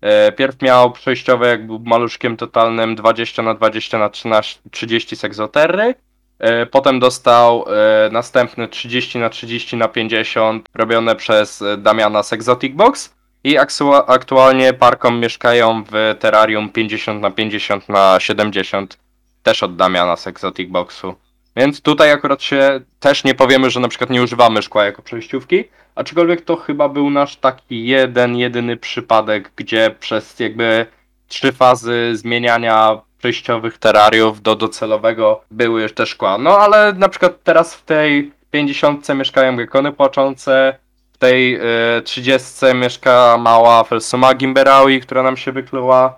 E, 0.00 0.32
Pierw 0.32 0.62
miał 0.62 0.92
przejściowe, 0.92 1.48
jak 1.48 1.66
był 1.66 1.78
maluszkiem 1.78 2.36
totalnym 2.36 2.94
20 2.94 3.42
na 3.42 3.54
20 3.54 3.98
na 3.98 4.08
13, 4.08 4.60
30 4.70 5.16
z 5.16 5.24
Exoterry. 5.24 5.94
E, 6.38 6.66
Potem 6.66 7.00
dostał 7.00 7.64
e, 7.68 8.10
następny 8.12 8.68
30 8.68 9.18
na 9.18 9.30
30 9.30 9.76
na 9.76 9.88
50 9.88 10.68
robione 10.74 11.16
przez 11.16 11.62
e, 11.62 11.76
Damiana 11.76 12.22
z 12.22 12.32
Exotic 12.32 12.74
Box. 12.74 13.14
I 13.44 13.58
aktualnie 14.06 14.72
parką 14.72 15.10
mieszkają 15.10 15.84
w 15.90 16.16
terrarium 16.18 16.68
50 16.70 17.22
na 17.22 17.30
50 17.30 17.88
na 17.88 18.20
70 18.20 18.98
też 19.42 19.62
od 19.62 19.76
Damiana 19.76 20.16
z 20.16 20.26
Exotic 20.26 20.70
Boxu. 20.70 21.14
Więc 21.56 21.82
tutaj 21.82 22.12
akurat 22.12 22.42
się 22.42 22.80
też 23.00 23.24
nie 23.24 23.34
powiemy, 23.34 23.70
że 23.70 23.80
na 23.80 23.88
przykład 23.88 24.10
nie 24.10 24.22
używamy 24.22 24.62
szkła 24.62 24.84
jako 24.84 25.02
przejściówki, 25.02 25.64
aczkolwiek 25.94 26.40
to 26.40 26.56
chyba 26.56 26.88
był 26.88 27.10
nasz 27.10 27.36
taki 27.36 27.86
jeden, 27.86 28.36
jedyny 28.36 28.76
przypadek, 28.76 29.52
gdzie 29.56 29.94
przez 30.00 30.40
jakby 30.40 30.86
trzy 31.28 31.52
fazy 31.52 32.10
zmieniania 32.16 33.00
przejściowych 33.18 33.78
terrariów 33.78 34.42
do 34.42 34.56
docelowego 34.56 35.40
były 35.50 35.90
te 35.90 36.06
szkła. 36.06 36.38
No 36.38 36.58
ale 36.58 36.92
na 36.92 37.08
przykład 37.08 37.42
teraz 37.44 37.74
w 37.74 37.84
tej 37.84 38.32
50 38.50 39.08
mieszkają 39.14 39.56
gekony 39.56 39.92
płaczące, 39.92 40.78
w 41.12 41.18
tej 41.18 41.56
y, 41.98 42.02
30 42.02 42.48
mieszka 42.74 43.38
mała 43.38 43.84
Felsuma 43.84 44.34
Gimberaui, 44.34 45.00
która 45.00 45.22
nam 45.22 45.36
się 45.36 45.52
wykluła, 45.52 46.16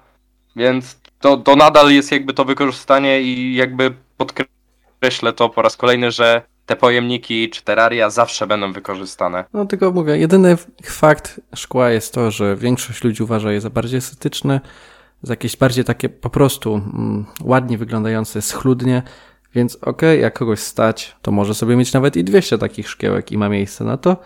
więc 0.57 1.01
to, 1.21 1.37
to 1.37 1.57
nadal 1.57 1.93
jest 1.93 2.13
jakby 2.13 2.33
to 2.33 2.45
wykorzystanie 2.45 3.23
i 3.23 3.55
jakby 3.55 3.93
podkreślę 4.17 5.33
to 5.33 5.49
po 5.49 5.63
raz 5.63 5.77
kolejny, 5.77 6.11
że 6.11 6.43
te 6.67 6.77
pojemniki 6.77 7.51
czy 7.51 7.63
terraria 7.63 8.11
zawsze 8.11 8.47
będą 8.47 8.73
wykorzystane. 8.73 9.45
No 9.53 9.65
tylko 9.67 9.91
mówię, 9.91 10.19
jedyny 10.19 10.57
fakt 10.85 11.41
szkła 11.55 11.91
jest 11.91 12.15
to, 12.15 12.31
że 12.31 12.57
większość 12.57 13.05
ludzi 13.05 13.23
uważa 13.23 13.53
je 13.53 13.61
za 13.61 13.71
bardziej 13.71 13.99
estetyczne, 13.99 14.61
jakieś 15.29 15.57
bardziej 15.57 15.85
takie 15.85 16.09
po 16.09 16.31
prostu 16.31 16.75
mm, 16.75 17.27
ładnie 17.43 17.79
wyglądające 17.79 18.43
schludnie, 18.43 19.03
więc 19.55 19.79
okej, 19.83 20.21
jak 20.21 20.39
kogoś 20.39 20.61
stać, 20.61 21.17
to 21.23 21.31
może 21.31 21.55
sobie 21.55 21.77
mieć 21.77 21.93
nawet 21.93 22.17
i 22.17 22.25
200 22.25 22.59
takich 22.59 22.89
szkiełek 22.89 23.33
i 23.33 23.39
ma 23.39 23.49
miejsce 23.49 23.85
na 23.85 23.97
to, 23.97 24.17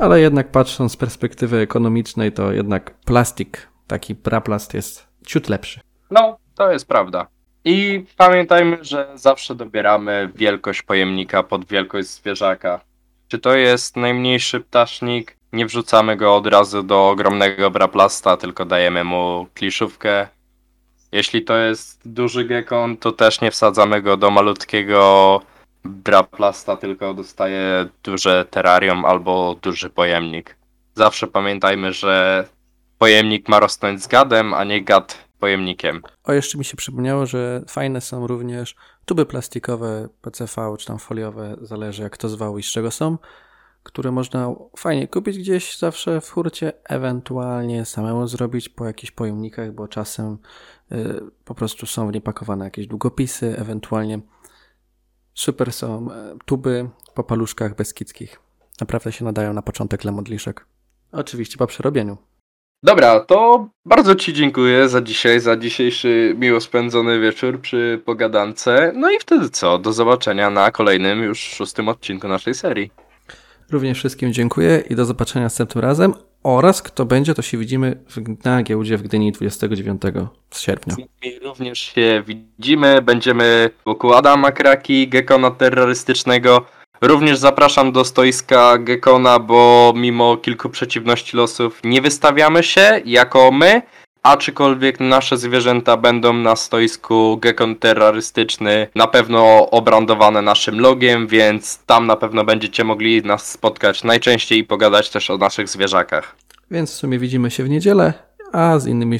ale 0.00 0.20
jednak 0.20 0.50
patrząc 0.50 0.92
z 0.92 0.96
perspektywy 0.96 1.58
ekonomicznej, 1.58 2.32
to 2.32 2.52
jednak 2.52 2.94
plastik, 2.94 3.68
taki 3.86 4.14
praplast 4.14 4.74
jest 4.74 5.06
ciut 5.26 5.48
lepszy. 5.48 5.80
No, 6.10 6.38
to 6.54 6.72
jest 6.72 6.88
prawda. 6.88 7.26
I 7.64 8.04
pamiętajmy, 8.16 8.78
że 8.84 9.12
zawsze 9.14 9.54
dobieramy 9.54 10.30
wielkość 10.34 10.82
pojemnika 10.82 11.42
pod 11.42 11.64
wielkość 11.64 12.08
zwierzaka. 12.08 12.80
Czy 13.28 13.38
to 13.38 13.54
jest 13.54 13.96
najmniejszy 13.96 14.60
ptasznik, 14.60 15.36
nie 15.52 15.66
wrzucamy 15.66 16.16
go 16.16 16.36
od 16.36 16.46
razu 16.46 16.82
do 16.82 17.08
ogromnego 17.08 17.70
braplasta, 17.70 18.36
tylko 18.36 18.64
dajemy 18.64 19.04
mu 19.04 19.46
kliszówkę. 19.54 20.28
Jeśli 21.12 21.44
to 21.44 21.56
jest 21.56 22.00
duży 22.04 22.44
gekon, 22.44 22.96
to 22.96 23.12
też 23.12 23.40
nie 23.40 23.50
wsadzamy 23.50 24.02
go 24.02 24.16
do 24.16 24.30
malutkiego 24.30 25.40
braplasta, 25.84 26.76
tylko 26.76 27.14
dostaje 27.14 27.86
duże 28.02 28.44
terrarium 28.50 29.04
albo 29.04 29.56
duży 29.62 29.90
pojemnik. 29.90 30.56
Zawsze 30.94 31.26
pamiętajmy, 31.26 31.92
że 31.92 32.44
pojemnik 32.98 33.48
ma 33.48 33.60
rosnąć 33.60 34.02
z 34.02 34.06
gadem, 34.06 34.54
a 34.54 34.64
nie 34.64 34.84
gad 34.84 35.30
pojemnikiem. 35.38 36.02
O, 36.24 36.32
jeszcze 36.32 36.58
mi 36.58 36.64
się 36.64 36.76
przypomniało, 36.76 37.26
że 37.26 37.62
fajne 37.68 38.00
są 38.00 38.26
również 38.26 38.74
tuby 39.04 39.26
plastikowe, 39.26 40.08
PCV 40.20 40.74
czy 40.78 40.86
tam 40.86 40.98
foliowe, 40.98 41.56
zależy 41.60 42.02
jak 42.02 42.16
to 42.16 42.28
zwał 42.28 42.58
i 42.58 42.62
z 42.62 42.66
czego 42.66 42.90
są, 42.90 43.18
które 43.82 44.12
można 44.12 44.54
fajnie 44.76 45.08
kupić 45.08 45.38
gdzieś 45.38 45.78
zawsze 45.78 46.20
w 46.20 46.30
hurcie, 46.30 46.72
ewentualnie 46.84 47.84
samemu 47.84 48.26
zrobić 48.26 48.68
po 48.68 48.86
jakichś 48.86 49.12
pojemnikach, 49.12 49.72
bo 49.72 49.88
czasem 49.88 50.38
y, 50.92 51.20
po 51.44 51.54
prostu 51.54 51.86
są 51.86 52.10
w 52.10 52.14
nie 52.14 52.22
jakieś 52.64 52.86
długopisy, 52.86 53.56
ewentualnie 53.58 54.20
super 55.34 55.72
są 55.72 56.12
e, 56.12 56.36
tuby 56.44 56.88
po 57.14 57.24
paluszkach 57.24 57.74
beskidzkich. 57.74 58.40
Naprawdę 58.80 59.12
się 59.12 59.24
nadają 59.24 59.52
na 59.52 59.62
początek 59.62 60.04
lemodliszek. 60.04 60.66
Oczywiście 61.12 61.56
po 61.56 61.66
przerobieniu. 61.66 62.16
Dobra, 62.82 63.20
to 63.20 63.68
bardzo 63.84 64.14
Ci 64.14 64.32
dziękuję 64.32 64.88
za 64.88 65.00
dzisiaj, 65.00 65.40
za 65.40 65.56
dzisiejszy 65.56 66.34
miło 66.38 66.60
spędzony 66.60 67.20
wieczór 67.20 67.60
przy 67.60 68.02
pogadance. 68.04 68.92
No 68.96 69.10
i 69.10 69.18
wtedy 69.18 69.50
co? 69.50 69.78
Do 69.78 69.92
zobaczenia 69.92 70.50
na 70.50 70.70
kolejnym 70.70 71.22
już 71.22 71.38
szóstym 71.38 71.88
odcinku 71.88 72.28
naszej 72.28 72.54
serii. 72.54 72.90
Również 73.70 73.98
wszystkim 73.98 74.32
dziękuję 74.32 74.82
i 74.90 74.94
do 74.94 75.04
zobaczenia 75.04 75.44
następnym 75.44 75.84
razem. 75.84 76.14
Oraz 76.42 76.82
kto 76.82 77.04
będzie, 77.04 77.34
to 77.34 77.42
się 77.42 77.58
widzimy 77.58 78.04
w, 78.08 78.44
na 78.44 78.62
giełdzie 78.62 78.96
w 78.96 79.02
Gdyni 79.02 79.32
29 79.32 80.02
sierpnia. 80.54 80.96
Również 81.42 81.78
się 81.78 82.22
widzimy. 82.26 83.02
Będziemy 83.02 83.70
wokół 83.84 84.14
Adama 84.14 84.52
Kraki, 84.52 85.08
Gekona 85.08 85.50
terrorystycznego. 85.50 86.66
Również 87.00 87.38
zapraszam 87.38 87.92
do 87.92 88.04
stoiska 88.04 88.78
Gekona, 88.78 89.38
bo 89.38 89.92
mimo 89.96 90.36
kilku 90.36 90.68
przeciwności 90.68 91.36
losów 91.36 91.80
nie 91.84 92.02
wystawiamy 92.02 92.62
się 92.62 93.00
jako 93.04 93.50
my. 93.52 93.82
Aczkolwiek 94.22 95.00
nasze 95.00 95.36
zwierzęta 95.36 95.96
będą 95.96 96.32
na 96.32 96.56
stoisku 96.56 97.38
Gekon 97.42 97.76
terrorystyczny 97.76 98.86
na 98.94 99.06
pewno 99.06 99.70
obrandowane 99.70 100.42
naszym 100.42 100.80
logiem, 100.80 101.26
więc 101.26 101.78
tam 101.86 102.06
na 102.06 102.16
pewno 102.16 102.44
będziecie 102.44 102.84
mogli 102.84 103.22
nas 103.22 103.50
spotkać 103.50 104.04
najczęściej 104.04 104.58
i 104.58 104.64
pogadać 104.64 105.10
też 105.10 105.30
o 105.30 105.38
naszych 105.38 105.68
zwierzakach. 105.68 106.36
Więc 106.70 106.90
w 106.90 106.94
sumie 106.94 107.18
widzimy 107.18 107.50
się 107.50 107.64
w 107.64 107.68
niedzielę, 107.68 108.12
a 108.52 108.78
z 108.78 108.86
innymi 108.86 109.18